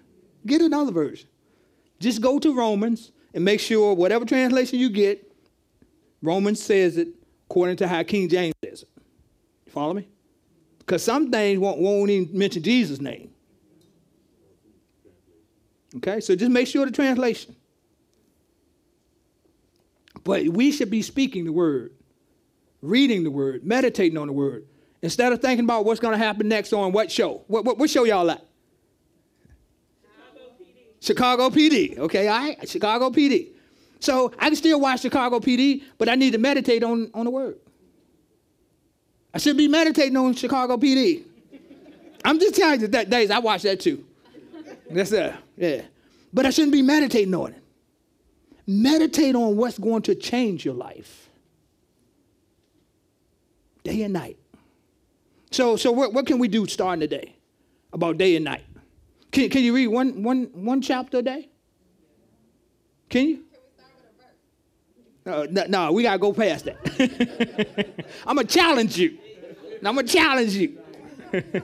Get 0.49 0.63
another 0.63 0.91
version. 0.93 1.29
Just 2.01 2.21
go 2.23 2.39
to 2.39 2.55
Romans 2.55 3.13
and 3.35 3.45
make 3.45 3.61
sure 3.61 3.95
whatever 3.95 4.25
translation 4.25 4.79
you 4.79 4.89
get, 4.89 5.31
Romans 6.23 6.63
says 6.63 6.97
it 6.97 7.09
according 7.49 7.77
to 7.77 7.87
how 7.87 8.03
King 8.03 8.29
James 8.29 8.55
says 8.65 8.83
it. 8.83 8.89
You 9.67 9.73
follow 9.73 9.93
me? 9.93 10.09
Because 10.79 11.03
some 11.03 11.31
things 11.31 11.59
won't, 11.59 11.79
won't 11.79 12.11
even 12.11 12.37
mention 12.37 12.63
Jesus' 12.63 13.01
name. 13.01 13.31
Okay, 15.97 16.21
so 16.21 16.35
just 16.35 16.51
make 16.51 16.67
sure 16.67 16.87
the 16.87 16.93
translation. 16.93 17.55
But 20.25 20.49
we 20.49 20.73
should 20.73 20.91
be 20.91 21.03
speaking 21.03 21.45
the 21.45 21.53
word, 21.53 21.93
reading 22.81 23.23
the 23.23 23.31
word, 23.31 23.65
meditating 23.65 24.17
on 24.17 24.27
the 24.27 24.33
word, 24.33 24.67
instead 25.03 25.33
of 25.33 25.41
thinking 25.41 25.65
about 25.65 25.85
what's 25.85 26.01
going 26.01 26.19
to 26.19 26.25
happen 26.25 26.49
next 26.49 26.73
on 26.73 26.93
what 26.93 27.11
show. 27.11 27.43
What, 27.49 27.65
what, 27.65 27.79
what 27.79 27.91
show 27.91 28.05
y'all 28.05 28.25
like? 28.25 28.41
Chicago 31.09 31.49
PD. 31.49 31.97
Okay, 31.99 32.29
all 32.29 32.39
right, 32.39 32.69
Chicago 32.69 33.09
PD. 33.09 33.49
So 33.99 34.31
I 34.39 34.49
can 34.49 34.57
still 34.57 34.79
watch 34.79 35.01
Chicago 35.01 35.41
PD, 35.41 35.83
but 35.97 36.07
I 36.07 36.17
need 36.17 36.33
to 36.33 36.39
meditate 36.39 36.85
on, 36.85 37.11
on 37.15 37.25
the 37.25 37.31
word. 37.31 37.57
I 39.33 39.39
should 39.39 39.57
be 39.57 39.69
meditating 39.69 40.17
on 40.19 40.35
Chicago 40.35 40.77
PD. 40.77 41.25
I'm 42.27 42.39
just 42.39 42.57
telling 42.57 42.83
you 42.83 42.89
that 42.89 43.09
days 43.09 43.31
I 43.31 43.39
watch 43.39 43.63
that 43.63 43.81
too. 43.81 44.05
That's 44.91 45.11
it. 45.13 45.35
Yeah. 45.57 45.83
But 46.31 46.45
I 46.45 46.51
shouldn't 46.51 46.73
be 46.73 46.83
meditating 46.83 47.35
on 47.35 47.53
it. 47.53 47.63
Meditate 48.67 49.35
on 49.35 49.57
what's 49.57 49.79
going 49.79 50.03
to 50.03 50.15
change 50.15 50.63
your 50.63 50.75
life. 50.75 51.31
Day 53.83 54.03
and 54.03 54.13
night. 54.13 54.37
So, 55.53 55.77
so 55.77 55.91
what, 55.91 56.13
what 56.13 56.27
can 56.27 56.39
we 56.39 56.49
do 56.49 56.67
starting 56.67 57.01
today 57.01 57.35
about 57.95 58.19
day 58.19 58.37
and 58.37 58.45
night? 58.45 58.65
Can, 59.31 59.51
can 59.51 59.63
you 59.63 59.75
read 59.75 59.89
one, 59.89 60.23
one, 60.23 60.51
one 60.55 60.81
chapter 60.81 61.19
a 61.19 61.23
day? 61.23 61.49
Can 63.09 63.27
you? 63.27 63.45
Uh, 65.27 65.47
no, 65.51 65.65
no, 65.69 65.93
we 65.93 66.03
got 66.03 66.13
to 66.13 66.19
go 66.19 66.33
past 66.33 66.65
that. 66.65 67.95
I'm 68.27 68.37
going 68.37 68.47
to 68.47 68.55
challenge 68.55 68.97
you. 68.97 69.19
I'm 69.85 69.95
going 69.95 70.07
to 70.07 70.13
challenge 70.13 70.55
you. 70.55 70.79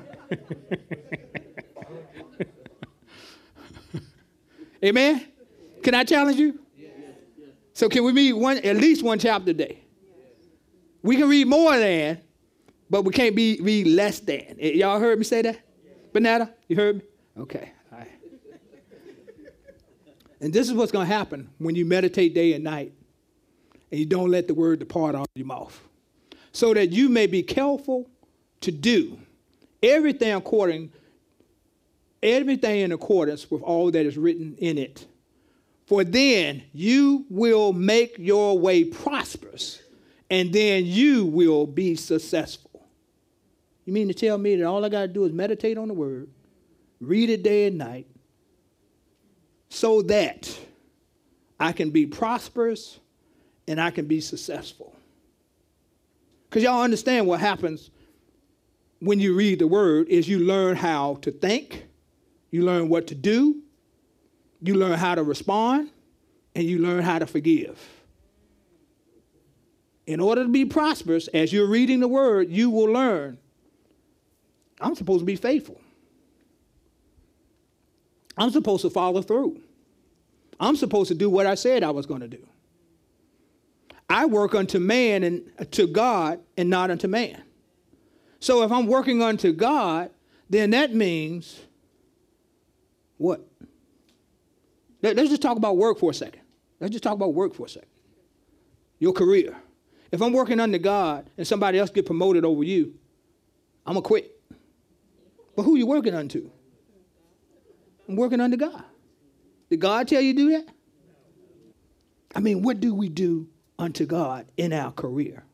Amen? 4.84 5.26
Can 5.82 5.94
I 5.94 6.04
challenge 6.04 6.38
you? 6.38 6.60
So 7.72 7.88
can 7.88 8.04
we 8.04 8.12
read 8.12 8.34
one, 8.34 8.58
at 8.58 8.76
least 8.76 9.02
one 9.02 9.18
chapter 9.18 9.50
a 9.50 9.54
day? 9.54 9.80
We 11.02 11.16
can 11.16 11.28
read 11.28 11.46
more 11.46 11.76
than, 11.76 12.20
but 12.88 13.02
we 13.02 13.12
can't 13.12 13.34
be 13.34 13.58
read 13.60 13.86
less 13.88 14.20
than. 14.20 14.56
Eh, 14.60 14.72
Y'all 14.74 15.00
heard 15.00 15.18
me 15.18 15.24
say 15.24 15.42
that? 15.42 15.58
Banana, 16.12 16.52
you 16.68 16.76
heard 16.76 16.96
me? 16.98 17.02
Okay, 17.38 17.72
and 20.40 20.52
this 20.52 20.68
is 20.68 20.74
what's 20.74 20.92
going 20.92 21.08
to 21.08 21.12
happen 21.12 21.48
when 21.58 21.74
you 21.74 21.84
meditate 21.84 22.34
day 22.34 22.52
and 22.52 22.62
night 22.62 22.92
and 23.90 23.98
you 23.98 24.06
don't 24.06 24.30
let 24.30 24.46
the 24.46 24.54
word 24.54 24.78
depart 24.78 25.14
out 25.14 25.22
of 25.22 25.26
your 25.34 25.46
mouth. 25.46 25.80
So 26.52 26.74
that 26.74 26.90
you 26.90 27.08
may 27.08 27.26
be 27.26 27.42
careful 27.42 28.08
to 28.60 28.70
do 28.70 29.18
everything 29.82 30.32
according 30.32 30.92
everything 32.24 32.80
in 32.80 32.90
accordance 32.90 33.50
with 33.50 33.62
all 33.62 33.90
that 33.90 34.06
is 34.06 34.16
written 34.16 34.56
in 34.58 34.78
it. 34.78 35.06
For 35.86 36.02
then 36.02 36.62
you 36.72 37.26
will 37.28 37.72
make 37.72 38.16
your 38.18 38.58
way 38.58 38.84
prosperous, 38.84 39.82
and 40.30 40.52
then 40.52 40.86
you 40.86 41.26
will 41.26 41.66
be 41.66 41.94
successful. 41.94 42.86
You 43.84 43.92
mean 43.92 44.08
to 44.08 44.14
tell 44.14 44.38
me 44.38 44.56
that 44.56 44.64
all 44.64 44.82
I 44.84 44.88
got 44.88 45.02
to 45.02 45.08
do 45.08 45.24
is 45.24 45.32
meditate 45.32 45.76
on 45.76 45.88
the 45.88 45.94
word, 45.94 46.28
read 47.06 47.30
it 47.30 47.42
day 47.42 47.66
and 47.66 47.78
night, 47.78 48.06
so 49.68 50.02
that 50.02 50.58
I 51.58 51.72
can 51.72 51.90
be 51.90 52.06
prosperous 52.06 52.98
and 53.66 53.80
I 53.80 53.90
can 53.90 54.06
be 54.06 54.20
successful? 54.20 54.94
Because 56.48 56.62
y'all 56.62 56.82
understand 56.82 57.26
what 57.26 57.40
happens 57.40 57.90
when 59.00 59.18
you 59.20 59.34
read 59.34 59.58
the 59.58 59.66
word 59.66 60.08
is 60.08 60.28
you 60.28 60.38
learn 60.38 60.76
how 60.76 61.16
to 61.22 61.30
think, 61.30 61.86
you 62.50 62.62
learn 62.62 62.88
what 62.88 63.08
to 63.08 63.14
do, 63.14 63.60
you 64.60 64.74
learn 64.74 64.98
how 64.98 65.14
to 65.14 65.22
respond, 65.22 65.90
and 66.54 66.64
you 66.64 66.78
learn 66.78 67.02
how 67.02 67.18
to 67.18 67.26
forgive. 67.26 67.78
In 70.06 70.20
order 70.20 70.44
to 70.44 70.48
be 70.48 70.64
prosperous, 70.64 71.28
as 71.28 71.52
you're 71.52 71.66
reading 71.66 72.00
the 72.00 72.08
word, 72.08 72.50
you 72.50 72.70
will 72.70 72.92
learn 72.92 73.38
I'm 74.80 74.94
supposed 74.94 75.20
to 75.20 75.24
be 75.24 75.36
faithful. 75.36 75.80
I'm 78.36 78.50
supposed 78.50 78.82
to 78.82 78.90
follow 78.90 79.22
through. 79.22 79.60
I'm 80.58 80.76
supposed 80.76 81.08
to 81.08 81.14
do 81.14 81.28
what 81.30 81.46
I 81.46 81.54
said 81.54 81.82
I 81.82 81.90
was 81.90 82.06
going 82.06 82.20
to 82.20 82.28
do. 82.28 82.46
I 84.08 84.26
work 84.26 84.54
unto 84.54 84.78
man 84.78 85.22
and 85.22 85.50
uh, 85.58 85.64
to 85.72 85.86
God 85.86 86.40
and 86.56 86.68
not 86.68 86.90
unto 86.90 87.08
man. 87.08 87.42
So 88.40 88.62
if 88.62 88.70
I'm 88.70 88.86
working 88.86 89.22
unto 89.22 89.52
God, 89.52 90.10
then 90.50 90.70
that 90.70 90.94
means 90.94 91.60
what? 93.16 93.46
Let's 95.02 95.30
just 95.30 95.42
talk 95.42 95.56
about 95.56 95.76
work 95.76 95.98
for 95.98 96.10
a 96.10 96.14
second. 96.14 96.42
Let's 96.80 96.92
just 96.92 97.04
talk 97.04 97.14
about 97.14 97.34
work 97.34 97.54
for 97.54 97.66
a 97.66 97.68
second. 97.68 97.88
Your 98.98 99.12
career. 99.12 99.56
If 100.12 100.22
I'm 100.22 100.32
working 100.32 100.60
under 100.60 100.78
God 100.78 101.28
and 101.36 101.46
somebody 101.46 101.78
else 101.78 101.90
get 101.90 102.06
promoted 102.06 102.44
over 102.44 102.62
you, 102.62 102.94
I'm 103.86 103.94
gonna 103.94 104.02
quit. 104.02 104.40
But 105.56 105.62
who 105.62 105.76
you 105.76 105.86
working 105.86 106.14
unto? 106.14 106.50
I'm 108.08 108.16
working 108.16 108.40
under 108.40 108.56
God. 108.56 108.84
Did 109.70 109.80
God 109.80 110.08
tell 110.08 110.20
you 110.20 110.32
to 110.32 110.36
do 110.36 110.50
that? 110.50 110.68
I 112.34 112.40
mean, 112.40 112.62
what 112.62 112.80
do 112.80 112.94
we 112.94 113.08
do 113.08 113.48
unto 113.78 114.06
God 114.06 114.46
in 114.56 114.72
our 114.72 114.92
career? 114.92 115.44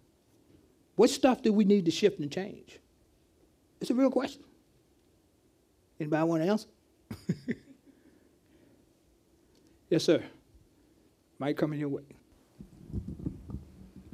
What 0.96 1.10
stuff 1.10 1.42
do 1.42 1.52
we 1.52 1.64
need 1.64 1.84
to 1.84 1.90
shift 1.90 2.18
and 2.18 2.30
change? 2.30 2.78
It's 3.80 3.90
a 3.90 3.94
real 3.94 4.10
question. 4.10 4.42
Anybody 5.98 6.24
want 6.24 6.42
to 6.42 6.48
answer? 6.48 6.68
yes, 9.90 10.04
sir. 10.04 10.22
Might 11.38 11.56
come 11.56 11.72
in 11.72 11.80
your 11.80 11.88
way. 11.88 12.02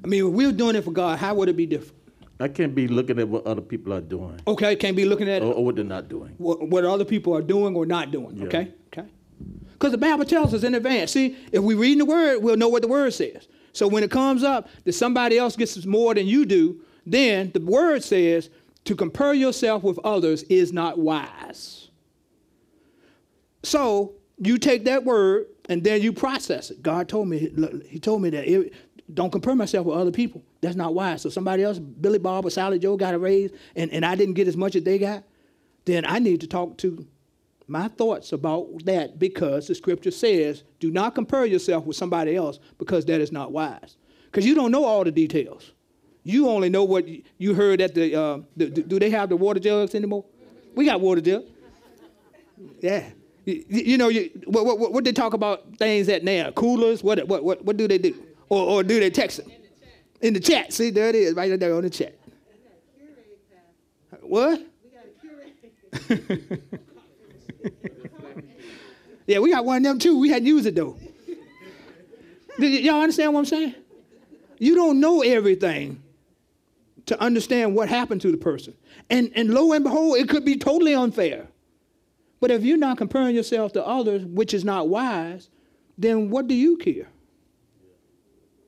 I 0.05 0.07
mean, 0.07 0.27
if 0.27 0.33
we 0.33 0.46
are 0.46 0.53
doing 0.53 0.77
it 0.77 0.85
for 0.85 0.92
God, 0.92 1.18
how 1.18 1.35
would 1.35 1.49
it 1.49 1.57
be 1.57 1.66
different? 1.66 1.96
I 2.38 2.49
can't 2.49 2.75
be 2.75 2.87
looking 2.88 3.18
at 3.18 3.29
what 3.29 3.46
other 3.46 3.62
people 3.62 3.94
are 3.94 4.01
doing 4.01 4.38
Okay, 4.46 4.77
can't 4.77 4.96
be 4.96 5.05
looking 5.07 5.29
at 5.29 5.42
or, 5.42 5.55
or 5.55 5.64
what 5.64 5.77
they're 5.77 5.85
not 5.85 6.09
doing. 6.09 6.35
what, 6.38 6.68
what 6.68 6.85
other 6.85 7.05
people 7.05 7.35
are 7.35 7.42
doing 7.42 7.75
or 7.75 7.87
not 7.87 8.11
doing. 8.11 8.37
Yeah. 8.37 8.44
Okay, 8.46 8.72
okay. 8.88 9.09
Because 9.72 9.92
the 9.92 9.99
Bible 9.99 10.25
tells 10.25 10.55
us 10.55 10.62
in 10.62 10.75
advance. 10.75 11.12
See, 11.12 11.37
if 11.53 11.62
we 11.62 11.75
read 11.75 11.99
the 12.01 12.05
word, 12.05 12.42
we'll 12.42 12.57
know 12.57 12.68
what 12.68 12.83
the 12.83 12.88
word 12.88 13.12
says. 13.14 13.49
So 13.72 13.87
when 13.87 14.03
it 14.03 14.11
comes 14.11 14.42
up 14.42 14.68
that 14.85 14.94
somebody 14.94 15.37
else 15.38 15.57
gets 15.57 15.85
more 15.85 16.14
than 16.14 16.27
you 16.27 16.46
do, 16.46 16.81
then 17.05 17.51
the 17.53 17.61
word 17.61 18.03
says 18.03 18.49
to 18.85 18.94
compare 18.94 19.35
yourself 19.35 19.83
with 19.83 19.99
others 20.05 20.42
is 20.44 20.72
not 20.72 20.99
wise. 20.99 21.90
So 23.62 24.14
you 24.38 24.59
take 24.59 24.85
that 24.85 25.05
word 25.05 25.46
and 25.68 25.83
then 25.83 26.01
you 26.03 26.12
process 26.12 26.70
it. 26.70 26.83
God 26.83 27.09
told 27.09 27.29
me, 27.29 27.51
He 27.88 27.99
told 27.99 28.22
me 28.22 28.31
that 28.31 28.72
don't 29.12 29.31
compare 29.31 29.55
myself 29.55 29.87
with 29.87 29.97
other 29.97 30.11
people. 30.11 30.42
That's 30.61 30.77
not 30.77 30.95
wise. 30.95 31.23
So 31.23 31.29
somebody 31.29 31.62
else, 31.62 31.79
Billy 31.79 32.19
Bob 32.19 32.45
or 32.45 32.51
Sally 32.51 32.79
Joe, 32.79 32.97
got 32.97 33.14
a 33.14 33.19
raise, 33.19 33.51
and, 33.77 33.90
and 33.92 34.05
I 34.05 34.14
didn't 34.14 34.35
get 34.35 34.49
as 34.49 34.57
much 34.57 34.75
as 34.77 34.83
they 34.83 34.99
got. 34.99 35.23
Then 35.85 36.05
I 36.05 36.19
need 36.19 36.40
to 36.40 36.47
talk 36.47 36.77
to 36.79 37.07
my 37.69 37.88
thoughts 37.88 38.33
about 38.33 38.85
that 38.85 39.19
because 39.19 39.66
the 39.69 39.75
scripture 39.75 40.11
says, 40.11 40.64
do 40.81 40.90
not 40.90 41.14
compare 41.14 41.45
yourself 41.45 41.85
with 41.85 41.97
somebody 41.97 42.37
else 42.37 42.59
because 42.79 43.05
that 43.07 43.21
is 43.21 43.33
not 43.33 43.53
wise. 43.53 43.97
Because 44.27 44.45
you 44.45 44.55
don't 44.55 44.71
know 44.71 44.85
all 44.85 45.05
the 45.05 45.12
details. 45.12 45.73
You 46.23 46.49
only 46.49 46.69
know 46.69 46.83
what 46.85 47.07
you 47.38 47.55
heard 47.55 47.81
at 47.81 47.95
the, 47.95 48.14
uh, 48.14 48.38
the, 48.57 48.66
do 48.69 48.99
they 48.99 49.11
have 49.11 49.29
the 49.29 49.37
water 49.37 49.61
jugs 49.61 49.95
anymore? 49.95 50.25
We 50.75 50.85
got 50.85 51.01
water 51.01 51.21
jugs. 51.21 51.51
Yeah. 52.81 53.11
You, 53.45 53.64
you 53.69 53.97
know, 53.97 54.09
you, 54.09 54.31
what, 54.47 54.66
what, 54.66 54.92
what 54.92 55.05
they 55.05 55.12
talk 55.12 55.35
about 55.35 55.77
things 55.79 56.09
at 56.09 56.25
now? 56.25 56.51
Coolers? 56.51 57.05
What, 57.05 57.27
what, 57.29 57.45
what, 57.45 57.64
what 57.64 57.77
do 57.77 57.87
they 57.87 57.99
do? 57.99 58.26
Or, 58.49 58.63
or 58.63 58.83
do 58.83 59.01
they 59.01 59.11
text 59.11 59.39
them? 59.39 59.51
In 60.21 60.35
the 60.35 60.41
chat. 60.41 60.73
See, 60.73 60.91
there 60.91 61.09
it 61.09 61.15
is, 61.15 61.35
right 61.35 61.59
there 61.59 61.75
on 61.75 61.83
the 61.83 61.91
chat. 61.91 62.19
What? 64.23 64.67
yeah, 69.27 69.39
we 69.39 69.51
got 69.51 69.65
one 69.65 69.79
of 69.79 69.83
them 69.85 69.99
too. 69.99 70.19
We 70.19 70.29
hadn't 70.29 70.47
used 70.47 70.67
it 70.67 70.75
though. 70.75 70.97
Y- 72.59 72.67
Y'all 72.67 73.01
understand 73.01 73.33
what 73.35 73.41
I'm 73.41 73.47
saying? 73.47 73.75
You 74.59 74.75
don't 74.75 75.01
know 75.01 75.23
everything 75.23 76.03
to 77.07 77.21
understand 77.21 77.75
what 77.75 77.89
happened 77.89 78.21
to 78.23 78.31
the 78.33 78.37
person. 78.37 78.75
And, 79.11 79.31
and 79.35 79.53
lo 79.55 79.73
and 79.73 79.85
behold, 79.85 80.19
it 80.19 80.29
could 80.29 80.45
be 80.45 80.57
totally 80.57 80.95
unfair. 80.95 81.47
But 82.41 82.51
if 82.51 82.65
you're 82.65 82.77
not 82.77 82.99
comparing 82.99 83.35
yourself 83.35 83.73
to 83.75 83.87
others, 83.87 84.25
which 84.25 84.53
is 84.55 84.65
not 84.65 84.89
wise, 84.89 85.49
then 85.97 86.31
what 86.31 86.49
do 86.49 86.55
you 86.55 86.77
care? 86.77 87.09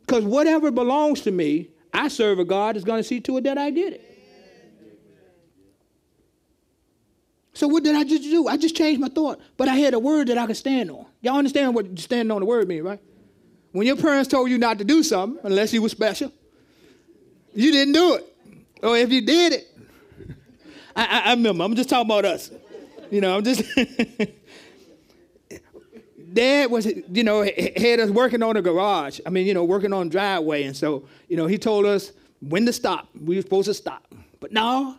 Because 0.09 0.25
whatever 0.25 0.71
belongs 0.71 1.21
to 1.21 1.31
me, 1.31 1.69
I 1.93 2.09
serve 2.09 2.39
a 2.39 2.45
God 2.45 2.75
that's 2.75 2.85
going 2.85 2.99
to 2.99 3.07
see 3.07 3.21
to 3.21 3.37
it 3.37 3.45
that 3.45 3.59
I 3.59 3.69
get 3.69 3.93
it. 3.93 4.05
So 7.53 7.69
what 7.69 7.85
did 7.85 7.95
I 7.95 8.05
just 8.05 8.23
do? 8.23 8.49
I 8.49 8.57
just 8.57 8.75
changed 8.75 9.01
my 9.01 9.09
thought, 9.09 9.39
but 9.59 9.69
I 9.69 9.75
had 9.75 9.93
a 9.93 9.99
word 9.99 10.29
that 10.29 10.39
I 10.39 10.47
could 10.47 10.57
stand 10.57 10.91
on. 10.91 11.05
Y'all 11.21 11.37
understand 11.37 11.75
what 11.75 11.99
standing 11.99 12.31
on 12.31 12.41
the 12.41 12.47
word 12.47 12.69
means, 12.69 12.85
right? 12.85 13.01
When 13.73 13.87
your 13.87 13.97
parents 13.97 14.31
told 14.31 14.49
you 14.49 14.57
not 14.57 14.79
to 14.79 14.85
do 14.85 15.03
something, 15.03 15.39
unless 15.45 15.75
you 15.75 15.83
were 15.83 15.91
special, 15.91 16.33
you 17.53 17.71
didn't 17.71 17.93
do 17.93 18.15
it. 18.15 18.25
Or 18.83 18.97
if 18.97 19.13
you 19.13 19.21
did 19.21 19.53
it, 19.53 19.79
I, 20.97 21.05
I, 21.05 21.21
I 21.27 21.31
remember. 21.33 21.65
I'm 21.65 21.75
just 21.75 21.91
talking 21.91 22.07
about 22.07 22.25
us. 22.25 22.51
You 23.11 23.21
know, 23.21 23.37
I'm 23.37 23.45
just. 23.45 23.63
Dad 26.39 26.71
was, 26.71 26.87
you 26.87 27.25
know, 27.25 27.43
had 27.43 27.99
us 27.99 28.11
working 28.11 28.45
on 28.45 28.55
the 28.55 28.63
garage. 28.63 29.19
I 29.27 29.31
mean, 29.31 29.45
you 29.45 29.55
know, 29.55 29.65
working 29.65 29.93
on 29.93 30.09
driveway, 30.09 30.63
and 30.63 30.77
so, 30.77 31.09
you 31.29 31.37
know, 31.37 31.49
he 31.49 31.59
told 31.59 31.85
us 31.85 32.13
when 32.39 32.65
to 32.67 32.73
stop. 32.73 33.09
We 33.21 33.35
were 33.35 33.43
supposed 33.43 33.67
to 33.67 33.75
stop, 33.75 34.15
but 34.39 34.53
no, 34.53 34.99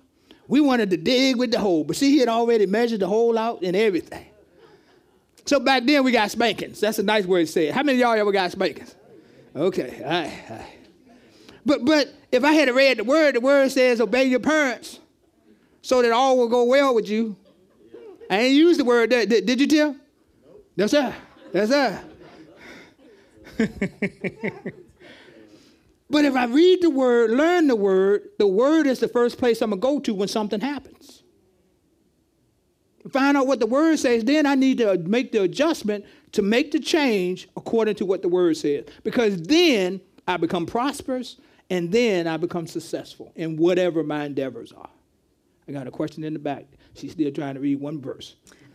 we 0.49 0.59
wanted 0.59 0.89
to 0.89 0.97
dig 0.97 1.37
with 1.37 1.51
the 1.51 1.59
hole. 1.59 1.85
But 1.85 1.95
see, 1.95 2.11
he 2.11 2.17
had 2.17 2.27
already 2.27 2.65
measured 2.65 2.99
the 2.99 3.07
hole 3.07 3.37
out 3.37 3.61
and 3.61 3.73
everything. 3.73 4.25
So 5.45 5.61
back 5.61 5.85
then 5.85 6.03
we 6.03 6.11
got 6.11 6.29
spankings. 6.29 6.81
That's 6.81 6.99
a 6.99 7.03
nice 7.03 7.25
word 7.25 7.45
to 7.45 7.51
say. 7.53 7.67
How 7.67 7.83
many 7.83 8.01
of 8.01 8.09
y'all 8.09 8.19
ever 8.19 8.33
got 8.33 8.51
spankings? 8.51 8.93
Okay, 9.55 10.01
all 10.03 10.09
right, 10.09 10.43
all 10.49 10.57
right. 10.57 10.77
But 11.65 11.85
but 11.85 12.13
if 12.33 12.43
I 12.43 12.51
had 12.51 12.69
read 12.75 12.97
the 12.97 13.05
word, 13.05 13.35
the 13.35 13.39
word 13.39 13.71
says 13.71 14.01
obey 14.01 14.25
your 14.25 14.41
parents, 14.41 14.99
so 15.83 16.01
that 16.01 16.11
all 16.11 16.37
will 16.37 16.49
go 16.49 16.65
well 16.65 16.93
with 16.93 17.07
you. 17.07 17.37
I 18.29 18.41
ain't 18.41 18.55
used 18.55 18.77
the 18.77 18.83
word. 18.83 19.09
Did, 19.09 19.29
did, 19.29 19.45
did 19.45 19.61
you 19.61 19.67
tell? 19.67 19.95
No, 20.75 20.85
sir. 20.87 21.15
Yes, 21.53 21.69
sir. 21.69 22.03
but 26.09 26.25
if 26.25 26.35
I 26.35 26.45
read 26.45 26.81
the 26.81 26.89
word, 26.89 27.31
learn 27.31 27.67
the 27.67 27.75
word, 27.75 28.29
the 28.37 28.47
word 28.47 28.87
is 28.87 28.99
the 28.99 29.07
first 29.07 29.37
place 29.37 29.61
I'm 29.61 29.71
going 29.71 29.81
to 29.81 29.87
go 29.87 29.99
to 29.99 30.13
when 30.13 30.27
something 30.27 30.61
happens. 30.61 31.23
Find 33.11 33.35
out 33.37 33.47
what 33.47 33.59
the 33.59 33.65
word 33.65 33.97
says, 33.97 34.23
then 34.23 34.45
I 34.45 34.55
need 34.55 34.77
to 34.79 34.97
make 34.99 35.31
the 35.31 35.43
adjustment 35.43 36.05
to 36.33 36.41
make 36.41 36.71
the 36.71 36.79
change 36.79 37.47
according 37.57 37.95
to 37.95 38.05
what 38.05 38.21
the 38.21 38.29
word 38.29 38.55
says. 38.57 38.85
Because 39.03 39.41
then 39.41 39.99
I 40.27 40.37
become 40.37 40.65
prosperous 40.65 41.37
and 41.69 41.91
then 41.91 42.27
I 42.27 42.37
become 42.37 42.67
successful 42.67 43.31
in 43.35 43.57
whatever 43.57 44.03
my 44.03 44.25
endeavors 44.25 44.71
are. 44.71 44.89
I 45.69 45.71
got 45.71 45.87
a 45.87 45.91
question 45.91 46.23
in 46.23 46.33
the 46.33 46.39
back. 46.39 46.65
She's 46.95 47.11
still 47.11 47.31
trying 47.31 47.53
to 47.53 47.59
read 47.61 47.79
one 47.79 48.01
verse. 48.01 48.35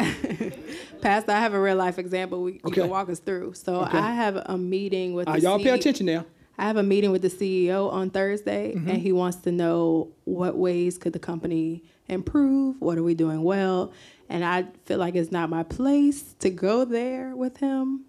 Pastor, 1.01 1.33
I 1.33 1.41
have 1.41 1.53
a 1.53 1.61
real 1.61 1.75
life 1.77 1.99
example 1.99 2.43
we, 2.45 2.53
you 2.53 2.61
Okay. 2.67 2.83
can 2.83 2.89
walk 2.89 3.09
us 3.09 3.19
through. 3.19 3.55
So 3.55 3.81
Okay. 3.83 3.99
I 3.99 4.13
have 4.15 4.37
a 4.37 4.57
meeting 4.57 5.13
with 5.15 5.29
Uh, 5.29 5.33
the 5.35 5.41
y'all 5.41 5.59
pay 5.59 5.71
attention 5.71 6.07
now. 6.07 6.25
I 6.57 6.63
have 6.67 6.77
a 6.77 6.85
meeting 6.85 7.11
with 7.11 7.23
the 7.23 7.29
CEO 7.31 7.93
on 7.93 8.11
Thursday, 8.11 8.75
Mm-hmm. 8.77 8.89
and 8.91 9.03
he 9.03 9.11
wants 9.11 9.39
to 9.39 9.51
know 9.51 10.13
what 10.25 10.57
ways 10.57 10.99
could 10.99 11.13
the 11.13 11.19
company 11.19 11.83
improve? 12.09 12.77
What 12.81 12.97
are 12.97 13.03
we 13.03 13.15
doing 13.15 13.43
well? 13.43 13.93
And 14.29 14.45
I 14.45 14.67
feel 14.85 14.99
like 14.99 15.17
it's 15.17 15.33
not 15.33 15.51
my 15.51 15.65
place 15.65 16.35
to 16.39 16.51
go 16.51 16.85
there 16.85 17.35
with 17.35 17.57
him, 17.57 18.05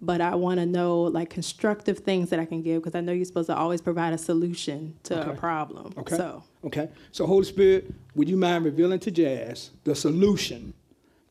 but 0.00 0.20
I 0.20 0.36
want 0.36 0.60
to 0.60 0.66
know 0.66 1.02
like 1.02 1.30
constructive 1.30 1.98
things 1.98 2.30
that 2.30 2.38
I 2.38 2.44
can 2.44 2.62
give 2.62 2.82
because 2.84 2.94
I 2.96 3.00
know 3.00 3.12
you're 3.12 3.24
supposed 3.24 3.48
to 3.48 3.56
always 3.56 3.80
provide 3.82 4.12
a 4.12 4.18
solution 4.18 4.94
to 5.04 5.16
a 5.20 5.30
Okay. 5.30 5.38
problem. 5.40 5.92
Okay. 5.98 6.16
So 6.16 6.44
Okay. 6.64 6.88
So 7.12 7.26
Holy 7.26 7.44
Spirit, 7.44 7.92
would 8.14 8.28
you 8.28 8.36
mind 8.36 8.64
revealing 8.64 8.98
to 9.00 9.10
Jazz 9.10 9.70
the 9.84 9.94
solution 9.94 10.72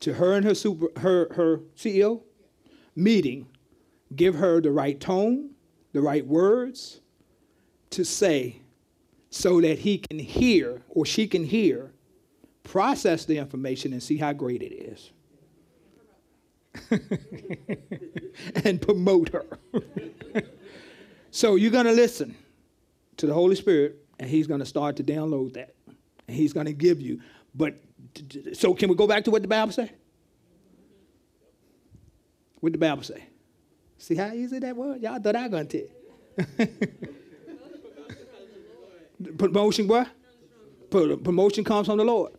to 0.00 0.14
her 0.14 0.34
and 0.34 0.44
her 0.44 0.54
super 0.54 0.88
her 1.00 1.32
her 1.34 1.60
CEO 1.76 2.22
meeting? 2.94 3.48
Give 4.14 4.36
her 4.36 4.60
the 4.60 4.70
right 4.70 4.98
tone, 5.00 5.50
the 5.92 6.00
right 6.00 6.24
words 6.24 7.00
to 7.90 8.04
say 8.04 8.60
so 9.30 9.60
that 9.60 9.80
he 9.80 9.98
can 9.98 10.20
hear 10.20 10.82
or 10.88 11.04
she 11.04 11.26
can 11.26 11.42
hear, 11.42 11.90
process 12.62 13.24
the 13.24 13.36
information 13.38 13.92
and 13.92 14.00
see 14.00 14.16
how 14.16 14.32
great 14.32 14.62
it 14.62 14.72
is. 14.72 15.10
and 18.64 18.80
promote 18.80 19.30
her. 19.30 19.46
so 21.32 21.56
you're 21.56 21.72
going 21.72 21.86
to 21.86 21.92
listen 21.92 22.36
to 23.16 23.26
the 23.26 23.34
Holy 23.34 23.56
Spirit 23.56 24.03
and 24.18 24.28
he's 24.28 24.46
going 24.46 24.60
to 24.60 24.66
start 24.66 24.96
to 24.96 25.04
download 25.04 25.54
that. 25.54 25.74
And 26.26 26.36
he's 26.36 26.52
going 26.52 26.66
to 26.66 26.72
give 26.72 27.00
you. 27.00 27.20
But 27.54 27.76
so 28.52 28.74
can 28.74 28.88
we 28.88 28.94
go 28.94 29.06
back 29.06 29.24
to 29.24 29.30
what 29.30 29.42
the 29.42 29.48
Bible 29.48 29.72
say? 29.72 29.90
What 32.60 32.72
the 32.72 32.78
Bible 32.78 33.02
say? 33.02 33.24
See 33.98 34.14
how 34.14 34.32
easy 34.32 34.58
that 34.58 34.76
was? 34.76 35.00
Y'all 35.00 35.20
thought 35.20 35.36
I 35.36 35.48
to 35.48 35.64
tell. 35.64 36.66
Promotion 39.38 39.88
what? 39.88 40.08
Promotion 40.90 41.64
comes 41.64 41.86
from 41.86 41.98
the 41.98 42.04
Lord. 42.04 42.32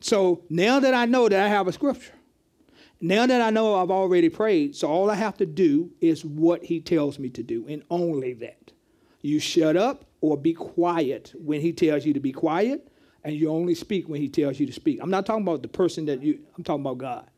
So 0.00 0.42
now 0.48 0.80
that 0.80 0.94
I 0.94 1.04
know 1.04 1.28
that 1.28 1.40
I 1.40 1.48
have 1.48 1.68
a 1.68 1.72
scripture, 1.72 2.12
now 3.00 3.26
that 3.26 3.40
I 3.40 3.50
know 3.50 3.76
I've 3.76 3.90
already 3.90 4.28
prayed, 4.28 4.74
so 4.74 4.88
all 4.88 5.10
I 5.10 5.14
have 5.14 5.36
to 5.38 5.46
do 5.46 5.90
is 6.00 6.24
what 6.24 6.64
he 6.64 6.80
tells 6.80 7.18
me 7.18 7.28
to 7.30 7.42
do, 7.42 7.66
and 7.68 7.82
only 7.90 8.32
that. 8.34 8.72
You 9.22 9.40
shut 9.40 9.76
up 9.76 10.04
or 10.20 10.36
be 10.36 10.52
quiet 10.52 11.32
when 11.38 11.60
he 11.60 11.72
tells 11.72 12.04
you 12.04 12.12
to 12.14 12.20
be 12.20 12.32
quiet, 12.32 12.88
and 13.24 13.34
you 13.34 13.50
only 13.50 13.74
speak 13.74 14.08
when 14.08 14.20
he 14.20 14.28
tells 14.28 14.58
you 14.58 14.66
to 14.66 14.72
speak. 14.72 14.98
I'm 15.02 15.10
not 15.10 15.26
talking 15.26 15.42
about 15.42 15.62
the 15.62 15.68
person 15.68 16.06
that 16.06 16.22
you, 16.22 16.40
I'm 16.56 16.64
talking 16.64 16.82
about 16.82 16.98
God. 16.98 17.30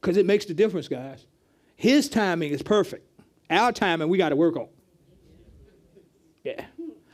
Because 0.00 0.16
it 0.16 0.26
makes 0.26 0.44
the 0.44 0.54
difference, 0.54 0.88
guys. 0.88 1.26
His 1.74 2.08
timing 2.08 2.52
is 2.52 2.62
perfect. 2.62 3.08
Our 3.50 3.72
timing, 3.72 4.08
we 4.08 4.18
got 4.18 4.30
to 4.30 4.36
work 4.36 4.56
on. 4.56 4.68
Yeah. 6.44 6.64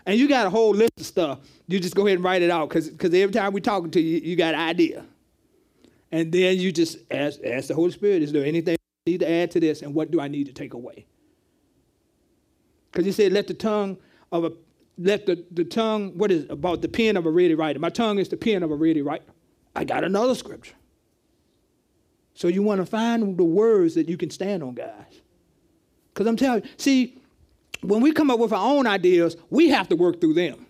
And 0.05 0.19
you 0.19 0.29
got 0.29 0.47
a 0.47 0.51
whole 0.51 0.75
list 0.75 0.93
of 0.99 1.07
stuff. 1.07 1.39
You 1.69 1.81
just 1.81 1.95
go 1.95 2.07
ahead 2.07 2.19
and 2.19 2.25
write 2.25 2.43
it 2.43 2.51
out 2.51 2.69
because 2.69 2.91
every 3.03 3.33
time 3.33 3.53
we're 3.53 3.61
talking 3.61 3.91
to 3.93 4.01
you, 4.01 4.19
you 4.19 4.37
got 4.37 4.55
an 4.55 4.61
idea. 4.61 5.05
And 6.11 6.31
then 6.31 6.59
you 6.59 6.73
just 6.73 6.99
ask, 7.11 7.41
ask 7.45 7.69
the 7.69 7.75
Holy 7.75 7.93
Spirit, 7.93 8.23
is 8.23 8.33
there 8.33 8.45
anything 8.45 8.75
I 8.75 9.11
need 9.11 9.21
to 9.21 9.31
add 9.31 9.51
to 9.53 9.61
this? 9.61 9.83
And 9.83 9.95
what 9.95 10.11
do 10.11 10.21
I 10.21 10.29
need 10.29 10.47
to 10.47 10.53
take 10.53 10.75
away? 10.75 11.07
Because 12.91 13.07
he 13.07 13.13
said, 13.13 13.33
let 13.33 13.47
the 13.47 13.55
tongue 13.55 13.97
of 14.33 14.45
a, 14.45 14.53
let 14.99 15.27
the, 15.27 15.45
the 15.53 15.65
tongue, 15.65 16.17
what 16.17 16.33
is 16.33 16.47
about 16.51 16.83
the 16.83 16.89
pen 16.89 17.17
of 17.17 17.27
a 17.27 17.31
ready 17.31 17.55
writer? 17.55 17.79
My 17.79 17.91
tongue 17.91 18.19
is 18.19 18.29
the 18.29 18.37
pen 18.37 18.63
of 18.63 18.71
a 18.71 18.75
ready 18.75 19.03
writer. 19.03 19.25
I 19.77 19.85
got 19.85 20.03
another 20.03 20.35
scripture. 20.35 20.75
So 22.35 22.49
you 22.49 22.63
want 22.63 22.81
to 22.81 22.87
find 22.87 23.37
the 23.37 23.45
words 23.45 23.95
that 23.95 24.09
you 24.09 24.17
can 24.17 24.31
stand 24.31 24.63
on, 24.63 24.75
guys. 24.75 25.21
Because 26.13 26.27
I'm 26.27 26.37
telling 26.37 26.63
you, 26.63 26.69
see, 26.77 27.19
when 27.83 28.01
we 28.01 28.13
come 28.13 28.31
up 28.31 28.39
with 28.39 28.53
our 28.53 28.65
own 28.65 28.87
ideas, 28.87 29.37
we 29.51 29.69
have 29.69 29.89
to 29.91 29.97
work 29.97 30.21
through 30.21 30.35
them. 30.35 30.67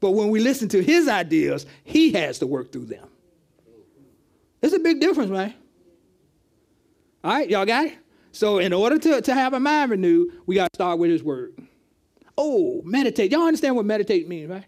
But 0.00 0.10
when 0.10 0.30
we 0.30 0.40
listen 0.40 0.68
to 0.70 0.82
his 0.82 1.08
ideas, 1.08 1.66
he 1.84 2.12
has 2.12 2.38
to 2.40 2.46
work 2.46 2.72
through 2.72 2.86
them. 2.86 3.08
It's 4.62 4.74
a 4.74 4.78
big 4.78 5.00
difference, 5.00 5.30
man. 5.30 5.54
All 7.22 7.32
right, 7.32 7.48
y'all 7.48 7.66
got 7.66 7.86
it? 7.86 7.94
So, 8.32 8.58
in 8.58 8.72
order 8.72 8.98
to, 8.98 9.22
to 9.22 9.34
have 9.34 9.54
a 9.54 9.60
mind 9.60 9.90
renewed, 9.90 10.32
we 10.44 10.54
got 10.54 10.72
to 10.72 10.76
start 10.76 10.98
with 10.98 11.10
his 11.10 11.22
word. 11.22 11.65
Oh, 12.38 12.82
meditate. 12.84 13.32
Y'all 13.32 13.46
understand 13.46 13.76
what 13.76 13.86
meditate 13.86 14.28
means, 14.28 14.50
right? 14.50 14.64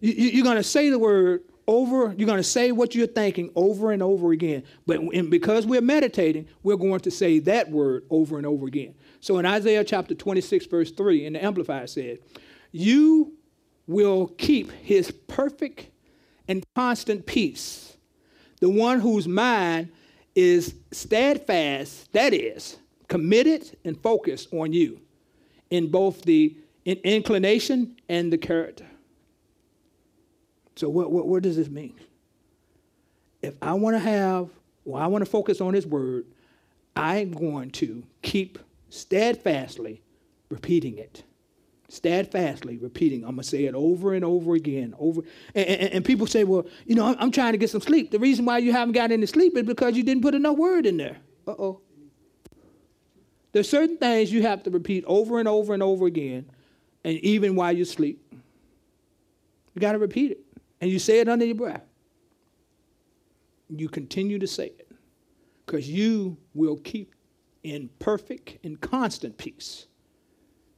You, 0.00 0.12
you're 0.12 0.44
going 0.44 0.56
to 0.56 0.62
say 0.62 0.90
the 0.90 0.98
word 0.98 1.42
over, 1.66 2.12
you're 2.16 2.26
going 2.26 2.38
to 2.38 2.42
say 2.42 2.72
what 2.72 2.94
you're 2.94 3.06
thinking 3.06 3.50
over 3.54 3.92
and 3.92 4.02
over 4.02 4.32
again. 4.32 4.64
But 4.86 5.00
because 5.30 5.66
we're 5.66 5.80
meditating, 5.80 6.48
we're 6.64 6.76
going 6.76 7.00
to 7.00 7.10
say 7.10 7.38
that 7.40 7.70
word 7.70 8.04
over 8.10 8.38
and 8.38 8.46
over 8.46 8.66
again. 8.66 8.94
So 9.20 9.38
in 9.38 9.46
Isaiah 9.46 9.84
chapter 9.84 10.14
26, 10.14 10.66
verse 10.66 10.90
3, 10.90 11.26
in 11.26 11.32
the 11.34 11.44
Amplified 11.44 11.88
said, 11.88 12.18
You 12.72 13.34
will 13.86 14.28
keep 14.38 14.72
his 14.72 15.12
perfect 15.28 15.88
and 16.48 16.64
constant 16.74 17.26
peace, 17.26 17.96
the 18.60 18.68
one 18.68 18.98
whose 18.98 19.28
mind 19.28 19.92
is 20.34 20.74
steadfast, 20.90 22.12
that 22.12 22.34
is, 22.34 22.78
committed 23.06 23.76
and 23.84 24.00
focused 24.00 24.52
on 24.52 24.72
you 24.72 25.00
in 25.70 25.88
both 25.88 26.22
the 26.22 26.56
in 26.84 26.98
inclination 26.98 27.96
and 28.08 28.32
the 28.32 28.38
character. 28.38 28.86
So, 30.76 30.88
what, 30.88 31.10
what, 31.10 31.26
what 31.26 31.42
does 31.42 31.56
this 31.56 31.68
mean? 31.68 31.94
If 33.42 33.54
I 33.60 33.74
want 33.74 33.96
to 33.96 34.00
have, 34.00 34.48
well, 34.84 35.02
I 35.02 35.06
want 35.06 35.24
to 35.24 35.30
focus 35.30 35.60
on 35.60 35.74
His 35.74 35.86
Word, 35.86 36.24
I'm 36.96 37.32
going 37.32 37.70
to 37.72 38.02
keep 38.22 38.58
steadfastly 38.88 40.02
repeating 40.48 40.98
it. 40.98 41.24
Steadfastly 41.88 42.78
repeating. 42.78 43.24
I'm 43.24 43.30
going 43.30 43.38
to 43.38 43.44
say 43.44 43.64
it 43.64 43.74
over 43.74 44.14
and 44.14 44.24
over 44.24 44.54
again. 44.54 44.94
Over, 44.98 45.22
and, 45.54 45.66
and, 45.66 45.92
and 45.94 46.04
people 46.04 46.26
say, 46.26 46.44
well, 46.44 46.66
you 46.86 46.94
know, 46.94 47.16
I'm, 47.18 47.32
trying 47.32 47.52
to 47.52 47.58
get 47.58 47.70
some 47.70 47.80
sleep. 47.80 48.10
The 48.10 48.18
reason 48.18 48.44
why 48.44 48.58
you 48.58 48.72
haven't 48.72 48.92
got 48.92 49.10
any 49.10 49.26
sleep 49.26 49.56
is 49.56 49.64
because 49.64 49.96
you 49.96 50.02
didn't 50.02 50.22
put 50.22 50.34
enough 50.34 50.56
word 50.56 50.86
in 50.86 50.96
there. 50.98 51.16
Uh 51.48 51.54
oh. 51.58 51.80
There's 53.52 53.68
certain 53.68 53.96
things 53.96 54.32
you 54.32 54.42
have 54.42 54.62
to 54.64 54.70
repeat 54.70 55.04
over 55.06 55.40
and 55.40 55.48
over 55.48 55.74
and 55.74 55.82
over 55.82 56.06
again, 56.06 56.48
and 57.04 57.18
even 57.18 57.54
while 57.54 57.72
you 57.72 57.84
sleep. 57.84 58.22
You 59.74 59.80
got 59.80 59.92
to 59.92 59.98
repeat 59.98 60.32
it. 60.32 60.40
And 60.80 60.90
you 60.90 60.98
say 60.98 61.20
it 61.20 61.28
under 61.28 61.44
your 61.44 61.54
breath. 61.54 61.84
You 63.68 63.88
continue 63.88 64.38
to 64.38 64.46
say 64.46 64.66
it 64.66 64.90
because 65.64 65.88
you 65.88 66.36
will 66.54 66.76
keep 66.76 67.14
in 67.62 67.90
perfect 67.98 68.58
and 68.64 68.80
constant 68.80 69.36
peace 69.38 69.86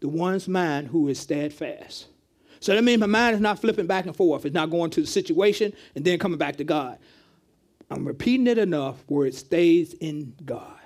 the 0.03 0.09
one's 0.09 0.49
mind 0.49 0.89
who 0.89 1.07
is 1.07 1.19
steadfast. 1.19 2.09
So 2.59 2.75
that 2.75 2.83
means 2.83 3.01
my 3.01 3.07
mind 3.07 3.37
is 3.37 3.41
not 3.41 3.61
flipping 3.61 3.87
back 3.87 4.05
and 4.05 4.15
forth. 4.15 4.45
It's 4.45 4.55
not 4.55 4.69
going 4.69 4.91
to 4.91 5.01
the 5.01 5.07
situation 5.07 5.73
and 5.95 6.05
then 6.05 6.19
coming 6.19 6.39
back 6.39 6.57
to 6.57 6.65
God. 6.65 6.99
I'm 7.89 8.05
repeating 8.05 8.49
it 8.49 8.59
enough 8.59 9.05
where 9.07 9.29
it 9.29 9.35
stays 9.37 9.95
in 9.95 10.35
God. 10.45 10.79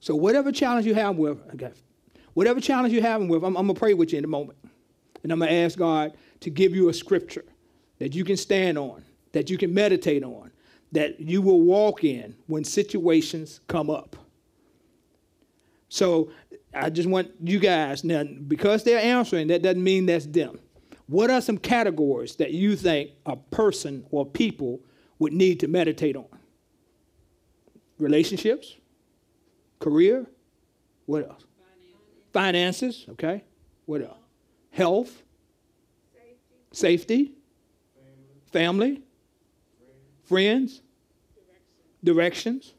So 0.00 0.16
whatever 0.16 0.50
challenge 0.50 0.86
you 0.86 0.94
have 0.94 1.16
with, 1.16 1.38
okay, 1.54 1.72
whatever 2.38 2.60
challenge 2.60 2.94
you're 2.94 3.02
having 3.02 3.26
with, 3.26 3.42
I'm, 3.42 3.56
I'm 3.56 3.66
gonna 3.66 3.74
pray 3.74 3.94
with 3.94 4.12
you 4.12 4.18
in 4.18 4.24
a 4.24 4.28
moment, 4.28 4.60
and 5.24 5.32
I'm 5.32 5.40
gonna 5.40 5.50
ask 5.50 5.76
God 5.76 6.16
to 6.38 6.50
give 6.50 6.72
you 6.72 6.88
a 6.88 6.94
scripture 6.94 7.44
that 7.98 8.14
you 8.14 8.24
can 8.24 8.36
stand 8.36 8.78
on, 8.78 9.02
that 9.32 9.50
you 9.50 9.58
can 9.58 9.74
meditate 9.74 10.22
on, 10.22 10.52
that 10.92 11.18
you 11.18 11.42
will 11.42 11.62
walk 11.62 12.04
in 12.04 12.36
when 12.46 12.62
situations 12.62 13.58
come 13.66 13.90
up. 13.90 14.14
So 15.88 16.30
I 16.72 16.90
just 16.90 17.08
want 17.08 17.32
you 17.42 17.58
guys 17.58 18.04
now, 18.04 18.22
because 18.22 18.84
they're 18.84 19.00
answering, 19.00 19.48
that 19.48 19.62
doesn't 19.62 19.82
mean 19.82 20.06
that's 20.06 20.26
them. 20.26 20.60
What 21.08 21.30
are 21.30 21.40
some 21.40 21.58
categories 21.58 22.36
that 22.36 22.52
you 22.52 22.76
think 22.76 23.10
a 23.26 23.34
person 23.34 24.06
or 24.12 24.24
people 24.24 24.78
would 25.18 25.32
need 25.32 25.58
to 25.58 25.66
meditate 25.66 26.14
on? 26.14 26.28
Relationships, 27.98 28.76
career, 29.80 30.24
what 31.06 31.28
else? 31.28 31.47
Finances, 32.32 33.06
okay. 33.10 33.44
What 33.86 34.02
else? 34.02 34.18
Health, 34.70 35.22
safety, 36.72 37.32
safety 37.32 37.32
family, 38.52 39.02
friends, 40.24 40.82
directions, 42.02 42.74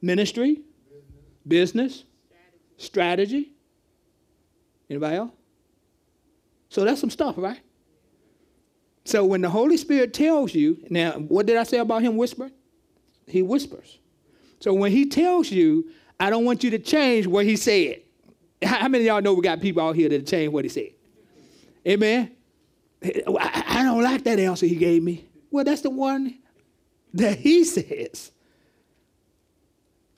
ministry, 0.00 0.62
business, 1.46 2.04
strategy. 2.76 3.52
Anybody 4.88 5.16
else? 5.16 5.32
So 6.70 6.84
that's 6.84 7.00
some 7.00 7.10
stuff, 7.10 7.36
right? 7.36 7.60
So 9.04 9.24
when 9.24 9.40
the 9.40 9.50
Holy 9.50 9.76
Spirit 9.76 10.12
tells 10.12 10.54
you, 10.54 10.84
now 10.90 11.12
what 11.12 11.46
did 11.46 11.56
I 11.56 11.62
say 11.62 11.78
about 11.78 12.02
him 12.02 12.16
whispering? 12.16 12.52
He 13.26 13.42
whispers. 13.42 13.98
So 14.60 14.74
when 14.74 14.92
he 14.92 15.06
tells 15.06 15.50
you, 15.50 15.90
I 16.20 16.30
don't 16.30 16.44
want 16.44 16.64
you 16.64 16.70
to 16.70 16.78
change 16.78 17.26
what 17.26 17.44
he 17.44 17.56
said. 17.56 18.02
How 18.62 18.88
many 18.88 19.04
of 19.04 19.14
y'all 19.14 19.22
know 19.22 19.34
we 19.34 19.42
got 19.42 19.60
people 19.60 19.82
out 19.82 19.94
here 19.94 20.08
that 20.08 20.26
change 20.26 20.52
what 20.52 20.64
he 20.64 20.68
said? 20.68 20.90
Amen. 21.86 22.32
I 23.02 23.82
don't 23.84 24.02
like 24.02 24.24
that 24.24 24.40
answer 24.40 24.66
he 24.66 24.74
gave 24.74 25.02
me. 25.02 25.28
Well, 25.50 25.64
that's 25.64 25.82
the 25.82 25.90
one 25.90 26.38
that 27.14 27.38
he 27.38 27.64
says. 27.64 28.32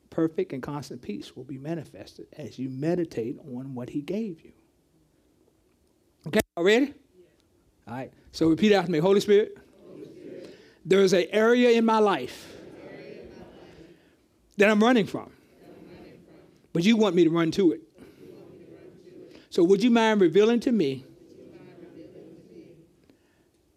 Perfect 0.08 0.52
and 0.52 0.62
constant 0.62 1.02
peace 1.02 1.36
will 1.36 1.44
be 1.44 1.58
manifested 1.58 2.26
as 2.36 2.58
you 2.58 2.68
meditate 2.70 3.38
on 3.40 3.74
what 3.74 3.90
he 3.90 4.00
gave 4.00 4.40
you. 4.40 4.52
Okay, 6.26 6.40
all 6.56 6.64
ready? 6.64 6.94
All 7.86 7.94
right. 7.94 8.12
So 8.32 8.48
repeat 8.48 8.72
after 8.72 8.90
me. 8.90 8.98
Holy 8.98 9.20
Spirit, 9.20 9.56
Spirit. 9.56 10.58
there's 10.84 11.12
an 11.12 11.26
area 11.30 11.70
in 11.70 11.84
my 11.84 11.98
life, 11.98 12.56
that 14.56 14.68
I'm 14.68 14.82
running 14.82 15.06
from. 15.06 15.30
But 16.72 16.84
you 16.84 16.96
want 16.96 17.14
me 17.14 17.24
to 17.24 17.30
run 17.30 17.50
to 17.52 17.72
it. 17.72 17.80
So 19.50 19.64
would 19.64 19.82
you 19.82 19.90
mind 19.90 20.20
revealing 20.20 20.60
to 20.60 20.72
me 20.72 21.04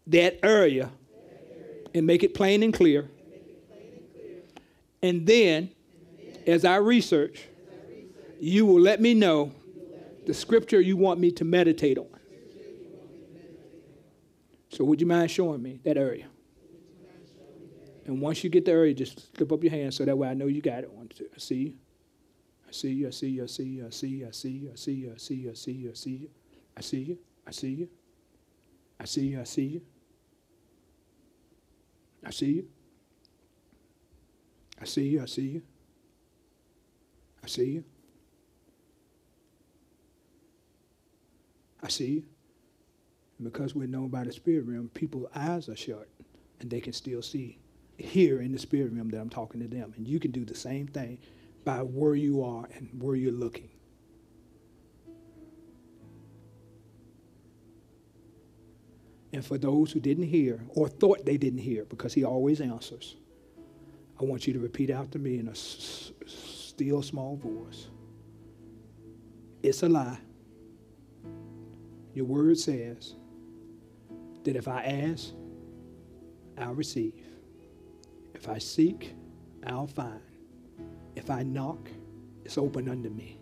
that 0.08 0.39
area 0.44 0.91
and 1.94 2.06
make 2.06 2.24
it 2.24 2.34
plain 2.34 2.64
and 2.64 2.74
clear. 2.74 3.10
And 5.02 5.26
then, 5.26 5.70
as 6.48 6.66
I 6.66 6.78
research, 6.78 7.48
you 8.39 8.66
will 8.66 8.80
let 8.80 9.02
me 9.02 9.14
know 9.14 9.52
the 10.26 10.34
scripture 10.34 10.80
you 10.80 10.98
want 10.98 11.20
me 11.20 11.32
to 11.32 11.46
meditate 11.46 11.98
on. 11.98 12.08
So, 14.70 14.84
would 14.86 15.00
you 15.00 15.08
mind 15.08 15.30
showing 15.30 15.62
me 15.62 15.80
that 15.84 15.98
area? 15.98 16.26
And 18.06 18.20
once 18.20 18.44
you 18.44 18.50
get 18.50 18.66
the 18.66 18.72
area, 18.72 18.94
just 18.94 19.36
slip 19.36 19.52
up 19.52 19.64
your 19.64 19.72
hand 19.72 19.94
so 19.94 20.04
that 20.04 20.18
way 20.18 20.28
I 20.28 20.34
know 20.34 20.48
you 20.48 20.62
got 20.62 20.84
it. 20.84 20.91
I 21.34 21.38
see 21.38 21.56
you. 21.56 21.74
See 22.74 22.89
you. 22.89 23.07
I 23.07 23.11
see 23.11 23.30
you. 23.30 23.43
I 23.43 23.45
see 23.45 23.63
you. 23.65 23.86
I 23.86 23.91
see 23.91 24.07
you. 24.07 24.28
I 24.28 24.32
see 24.32 24.49
you. 24.49 24.71
I 24.71 24.76
see 24.76 24.93
you. 24.93 25.11
I 25.11 25.13
see 25.13 25.71
you. 25.71 25.91
I 25.91 25.91
see 25.93 26.11
you. 26.17 26.30
I 26.76 26.82
see 26.82 26.97
you. 26.97 27.17
I 27.45 27.51
see 27.51 27.71
you. 27.76 27.88
I 28.97 29.05
see 29.05 29.28
you. 29.28 29.39
I 29.45 29.49
see 29.51 29.65
you. 29.67 29.84
I 32.26 32.32
see 32.32 32.47
you. 32.47 32.65
I 34.82 34.86
see 34.86 35.03
you. 35.03 35.21
I 35.21 35.21
see 35.21 35.21
you. 35.21 35.21
I 35.21 35.26
see 35.26 35.41
you. 35.43 35.61
I 37.43 37.47
see 37.47 37.65
you. 37.65 37.84
I 41.84 41.89
see 41.89 42.05
you. 42.05 42.24
And 43.38 43.51
because 43.51 43.76
we're 43.76 43.88
known 43.88 44.07
by 44.07 44.24
the 44.24 44.32
spirit 44.32 44.65
realm, 44.65 44.89
people's 44.93 45.28
eyes 45.36 45.69
are 45.69 45.76
shut 45.76 46.07
and 46.59 46.71
they 46.71 46.80
can 46.80 46.93
still 46.93 47.21
see 47.21 47.59
here 47.97 48.41
in 48.41 48.51
the 48.51 48.59
spirit 48.59 48.93
realm 48.93 49.09
that 49.09 49.19
I'm 49.19 49.30
talking 49.30 49.61
to 49.61 49.67
them. 49.67 49.93
And 49.97 50.07
you 50.07 50.19
can 50.19 50.32
do 50.32 50.45
the 50.45 50.55
same 50.55 50.88
thing 50.88 51.19
by 51.64 51.78
where 51.82 52.16
you 52.16 52.43
are 52.43 52.68
and 52.76 52.89
where 53.01 53.16
you're 53.16 53.32
looking. 53.32 53.70
And 59.32 59.43
for 59.43 59.57
those 59.57 59.91
who 59.91 59.99
didn't 59.99 60.26
hear 60.26 60.64
or 60.70 60.88
thought 60.88 61.26
they 61.26 61.38
didn't 61.38 61.59
hear, 61.59 61.86
because 61.86 62.14
he 62.14 62.24
always 62.24 62.61
answers, 62.61 63.16
I 64.22 64.26
want 64.26 64.45
you 64.45 64.53
to 64.53 64.59
repeat 64.59 64.91
after 64.91 65.18
me 65.18 65.39
in 65.39 65.47
a 65.47 65.51
s- 65.51 66.11
still 66.28 67.01
small 67.01 67.36
voice. 67.36 67.88
It's 69.64 69.82
a 69.82 69.89
lie. 69.89 70.20
Your 72.14 72.26
word 72.26 72.59
says 72.59 73.16
that 74.43 74.55
if 74.55 74.68
I 74.68 74.84
ask, 74.84 75.34
I'll 76.57 76.76
receive. 76.76 77.26
If 78.36 78.47
I 78.47 78.59
seek, 78.59 79.16
I'll 79.66 79.88
find. 79.88 80.22
If 81.16 81.30
I 81.30 81.43
knock, 81.43 81.89
it's 82.43 82.57
open 82.57 82.89
unto 82.89 83.09
me. 83.09 83.39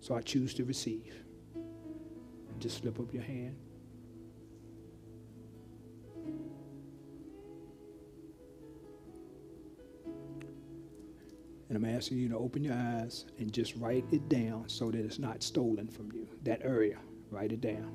So 0.00 0.14
I 0.14 0.20
choose 0.20 0.52
to 0.54 0.64
receive. 0.64 1.14
Just 2.58 2.78
slip 2.78 3.00
up 3.00 3.12
your 3.12 3.22
hand. 3.22 3.56
And 11.68 11.76
I'm 11.76 11.96
asking 11.96 12.18
you 12.18 12.28
to 12.28 12.36
open 12.36 12.62
your 12.62 12.74
eyes 12.74 13.24
and 13.38 13.52
just 13.52 13.74
write 13.76 14.04
it 14.12 14.28
down 14.28 14.68
so 14.68 14.90
that 14.90 15.04
it's 15.04 15.18
not 15.18 15.42
stolen 15.42 15.88
from 15.88 16.12
you. 16.12 16.28
That 16.42 16.60
area, 16.62 16.98
write 17.30 17.52
it 17.52 17.60
down. 17.60 17.92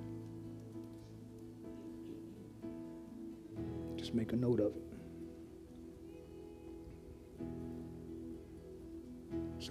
Just 3.95 4.13
make 4.13 4.33
a 4.33 4.35
note 4.35 4.59
of 4.59 4.75
it. 4.75 4.88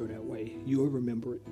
That 0.07 0.25
way 0.25 0.57
you'll 0.65 0.87
remember 0.87 1.35
it. 1.35 1.43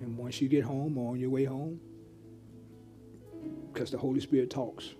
And 0.00 0.18
once 0.18 0.40
you 0.40 0.48
get 0.48 0.64
home 0.64 0.98
or 0.98 1.12
on 1.12 1.20
your 1.20 1.30
way 1.30 1.44
home, 1.44 1.80
because 3.72 3.90
the 3.90 3.98
Holy 3.98 4.20
Spirit 4.20 4.50
talks, 4.50 4.90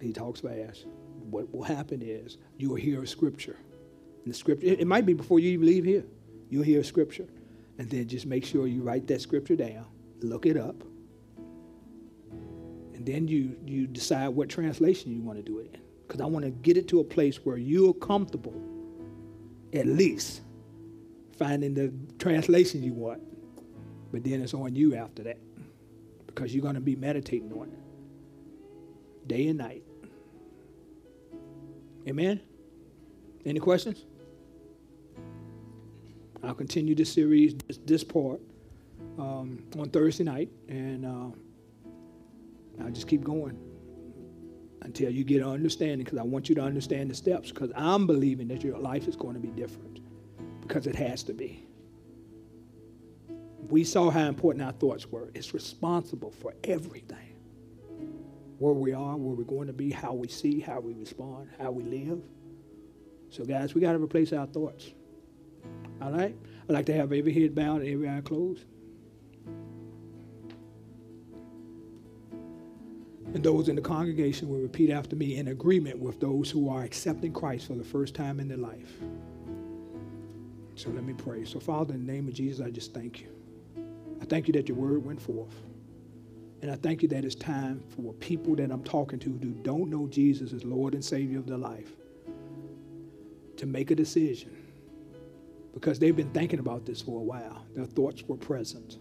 He 0.00 0.12
talks 0.12 0.40
fast. 0.40 0.86
What 1.30 1.52
will 1.52 1.64
happen 1.64 2.02
is 2.02 2.38
you 2.56 2.68
will 2.68 2.76
hear 2.76 3.02
a 3.02 3.06
scripture. 3.06 3.56
And 4.24 4.32
the 4.32 4.38
scripture, 4.38 4.66
it, 4.66 4.80
it 4.80 4.86
might 4.86 5.04
be 5.06 5.14
before 5.14 5.40
you 5.40 5.50
even 5.50 5.66
leave 5.66 5.84
here. 5.84 6.04
You'll 6.50 6.62
hear 6.62 6.80
a 6.80 6.84
scripture. 6.84 7.26
And 7.78 7.90
then 7.90 8.06
just 8.06 8.26
make 8.26 8.44
sure 8.44 8.66
you 8.66 8.82
write 8.82 9.06
that 9.08 9.20
scripture 9.20 9.56
down, 9.56 9.86
look 10.20 10.46
it 10.46 10.56
up, 10.56 10.82
and 12.94 13.04
then 13.04 13.28
you, 13.28 13.56
you 13.66 13.86
decide 13.86 14.28
what 14.28 14.48
translation 14.48 15.12
you 15.12 15.20
want 15.20 15.38
to 15.38 15.42
do 15.42 15.58
it 15.58 15.70
in. 15.74 15.80
Because 16.06 16.20
I 16.20 16.26
want 16.26 16.44
to 16.44 16.50
get 16.50 16.76
it 16.76 16.88
to 16.88 17.00
a 17.00 17.04
place 17.04 17.44
where 17.44 17.56
you're 17.56 17.94
comfortable, 17.94 18.54
at 19.72 19.86
least, 19.86 20.42
finding 21.36 21.74
the 21.74 21.92
translation 22.18 22.82
you 22.82 22.92
want. 22.92 23.22
But 24.12 24.24
then 24.24 24.40
it's 24.40 24.54
on 24.54 24.74
you 24.76 24.94
after 24.94 25.24
that. 25.24 25.38
Because 26.26 26.54
you're 26.54 26.62
going 26.62 26.74
to 26.74 26.80
be 26.80 26.96
meditating 26.96 27.52
on 27.52 27.68
it 27.68 29.28
day 29.28 29.48
and 29.48 29.58
night. 29.58 29.82
Amen? 32.06 32.40
Any 33.44 33.58
questions? 33.58 34.04
I'll 36.42 36.54
continue 36.54 36.94
this 36.94 37.12
series, 37.12 37.54
this, 37.66 37.78
this 37.84 38.04
part, 38.04 38.40
um, 39.18 39.64
on 39.78 39.90
Thursday 39.90 40.24
night, 40.24 40.48
and 40.68 41.04
uh, 41.04 42.82
I'll 42.84 42.90
just 42.90 43.08
keep 43.08 43.24
going 43.24 43.58
until 44.82 45.10
you 45.10 45.24
get 45.24 45.42
an 45.42 45.48
understanding, 45.48 46.04
because 46.04 46.18
I 46.18 46.22
want 46.22 46.48
you 46.48 46.54
to 46.56 46.62
understand 46.62 47.10
the 47.10 47.14
steps, 47.14 47.50
because 47.50 47.70
I'm 47.74 48.06
believing 48.06 48.48
that 48.48 48.62
your 48.62 48.78
life 48.78 49.08
is 49.08 49.16
going 49.16 49.34
to 49.34 49.40
be 49.40 49.48
different, 49.48 50.00
because 50.60 50.86
it 50.86 50.94
has 50.96 51.22
to 51.24 51.32
be. 51.32 51.66
We 53.68 53.82
saw 53.82 54.10
how 54.10 54.28
important 54.28 54.64
our 54.64 54.72
thoughts 54.72 55.10
were. 55.10 55.30
It's 55.34 55.52
responsible 55.52 56.30
for 56.30 56.54
everything 56.64 57.34
where 58.58 58.72
we 58.72 58.92
are, 58.92 59.16
where 59.16 59.34
we're 59.34 59.44
going 59.44 59.66
to 59.66 59.72
be, 59.72 59.90
how 59.90 60.12
we 60.14 60.28
see, 60.28 60.60
how 60.60 60.80
we 60.80 60.92
respond, 60.94 61.48
how 61.58 61.70
we 61.70 61.82
live. 61.82 62.22
So, 63.28 63.44
guys, 63.44 63.74
we 63.74 63.80
got 63.80 63.92
to 63.92 63.98
replace 63.98 64.32
our 64.32 64.46
thoughts. 64.46 64.92
All 66.00 66.12
right? 66.12 66.34
I'd 66.68 66.72
like 66.72 66.86
to 66.86 66.94
have 66.94 67.12
every 67.12 67.32
head 67.32 67.54
bowed 67.54 67.82
and 67.82 67.90
every 67.90 68.08
eye 68.08 68.20
closed. 68.20 68.64
And 73.34 73.42
those 73.42 73.68
in 73.68 73.76
the 73.76 73.82
congregation 73.82 74.48
will 74.48 74.60
repeat 74.60 74.90
after 74.90 75.16
me 75.16 75.36
in 75.36 75.48
agreement 75.48 75.98
with 75.98 76.20
those 76.20 76.50
who 76.50 76.68
are 76.68 76.82
accepting 76.82 77.32
Christ 77.32 77.66
for 77.66 77.74
the 77.74 77.84
first 77.84 78.14
time 78.14 78.40
in 78.40 78.48
their 78.48 78.56
life. 78.56 78.92
So 80.74 80.90
let 80.90 81.04
me 81.04 81.14
pray. 81.14 81.44
So, 81.44 81.58
Father, 81.58 81.94
in 81.94 82.06
the 82.06 82.12
name 82.12 82.28
of 82.28 82.34
Jesus, 82.34 82.64
I 82.64 82.70
just 82.70 82.94
thank 82.94 83.20
you. 83.20 83.28
I 84.20 84.24
thank 84.24 84.46
you 84.46 84.52
that 84.54 84.68
your 84.68 84.76
word 84.76 85.04
went 85.04 85.20
forth. 85.20 85.54
And 86.62 86.70
I 86.70 86.76
thank 86.76 87.02
you 87.02 87.08
that 87.08 87.24
it's 87.24 87.34
time 87.34 87.82
for 87.96 88.12
people 88.14 88.56
that 88.56 88.70
I'm 88.70 88.82
talking 88.82 89.18
to 89.20 89.30
who 89.30 89.50
don't 89.62 89.90
know 89.90 90.06
Jesus 90.06 90.52
as 90.52 90.64
Lord 90.64 90.94
and 90.94 91.04
Savior 91.04 91.38
of 91.38 91.46
their 91.46 91.58
life 91.58 91.92
to 93.56 93.66
make 93.66 93.90
a 93.90 93.94
decision 93.94 94.56
because 95.74 95.98
they've 95.98 96.16
been 96.16 96.30
thinking 96.30 96.58
about 96.58 96.86
this 96.86 97.02
for 97.02 97.20
a 97.20 97.22
while. 97.22 97.66
Their 97.74 97.84
thoughts 97.84 98.22
were 98.22 98.36
present. 98.36 98.98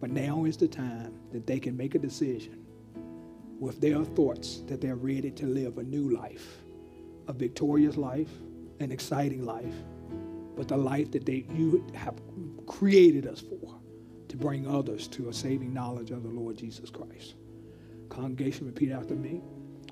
But 0.00 0.10
now 0.10 0.44
is 0.44 0.56
the 0.56 0.68
time 0.68 1.14
that 1.32 1.46
they 1.46 1.60
can 1.60 1.76
make 1.76 1.94
a 1.94 1.98
decision 1.98 2.61
with 3.62 3.80
their 3.80 4.04
thoughts 4.04 4.62
that 4.66 4.80
they're 4.80 4.96
ready 4.96 5.30
to 5.30 5.46
live 5.46 5.78
a 5.78 5.84
new 5.84 6.10
life, 6.10 6.64
a 7.28 7.32
victorious 7.32 7.96
life, 7.96 8.28
an 8.80 8.90
exciting 8.90 9.46
life, 9.46 9.76
but 10.56 10.66
the 10.66 10.76
life 10.76 11.12
that 11.12 11.24
they, 11.24 11.46
you 11.54 11.86
have 11.94 12.20
created 12.66 13.24
us 13.24 13.40
for 13.40 13.78
to 14.26 14.36
bring 14.36 14.66
others 14.66 15.06
to 15.06 15.28
a 15.28 15.32
saving 15.32 15.72
knowledge 15.72 16.10
of 16.10 16.24
the 16.24 16.28
Lord 16.28 16.56
Jesus 16.56 16.90
Christ. 16.90 17.34
Congregation, 18.08 18.66
repeat 18.66 18.90
after 18.90 19.14
me. 19.14 19.40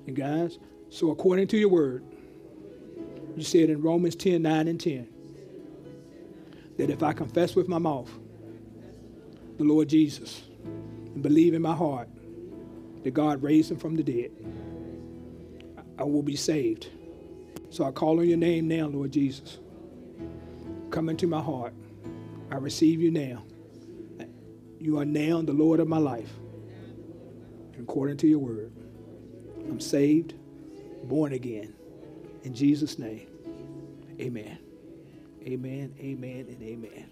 And 0.09 0.17
guys, 0.17 0.59
so 0.89 1.13
according 1.13 1.47
to 1.47 1.57
your 1.57 1.69
word, 1.69 2.05
you 3.37 3.45
said 3.45 3.71
in 3.71 3.81
Romans 3.83 4.17
10 4.17 4.43
9 4.43 4.67
and 4.67 4.81
10 4.81 5.09
that 6.77 6.91
if 6.91 7.05
I 7.05 7.13
confess 7.13 7.55
with 7.55 7.69
my 7.69 7.79
mouth 7.79 8.11
the 9.59 9.65
Lord 9.65 9.89
Jesus 9.89 10.43
and 10.65 11.23
believe 11.23 11.55
in 11.55 11.63
my 11.63 11.75
heart 11.75 12.09
that 13.03 13.13
God 13.13 13.43
raised 13.43 13.71
him 13.71 13.79
from 13.79 13.97
the 13.97 14.03
dead, 14.03 14.31
I 15.99 16.05
will 16.05 16.23
be 16.23 16.37
saved. 16.37 16.89
So 17.71 17.85
I 17.85 17.93
call 17.93 18.21
on 18.21 18.29
your 18.29 18.39
name 18.39 18.69
now, 18.69 18.87
Lord 18.87 19.13
Jesus. 19.13 19.59
Come 20.91 21.09
into 21.09 21.27
my 21.27 21.41
heart. 21.41 21.75
I 22.51 22.57
receive 22.57 23.01
you 23.01 23.11
now. 23.11 23.45
You 24.79 24.99
are 24.99 25.05
now 25.05 25.43
the 25.43 25.53
Lord 25.53 25.79
of 25.79 25.89
my 25.89 25.99
life. 25.99 26.33
According 27.79 28.17
to 28.19 28.27
your 28.27 28.39
word, 28.39 28.73
I'm 29.69 29.81
saved, 29.81 30.35
born 31.05 31.33
again. 31.33 31.75
In 32.43 32.55
Jesus' 32.55 32.99
name, 32.99 33.29
amen. 34.21 34.59
Amen, 35.47 35.95
amen, 36.01 36.47
and 36.49 36.63
amen. 36.63 37.11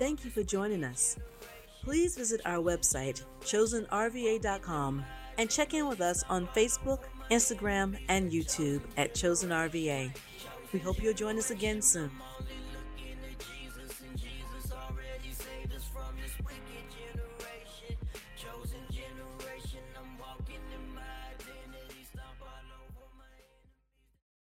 Thank 0.00 0.24
you 0.24 0.30
for 0.30 0.42
joining 0.42 0.82
us. 0.82 1.18
Please 1.84 2.16
visit 2.16 2.40
our 2.46 2.56
website, 2.56 3.22
chosenrva.com, 3.42 5.04
and 5.36 5.50
check 5.50 5.74
in 5.74 5.86
with 5.88 6.00
us 6.00 6.24
on 6.30 6.46
Facebook, 6.48 7.00
Instagram, 7.30 7.98
and 8.08 8.32
YouTube 8.32 8.80
at 8.96 9.12
chosenrva. 9.12 10.10
We 10.72 10.78
hope 10.78 11.02
you'll 11.02 11.12
join 11.12 11.36
us 11.36 11.50
again 11.50 11.82
soon. 11.82 12.10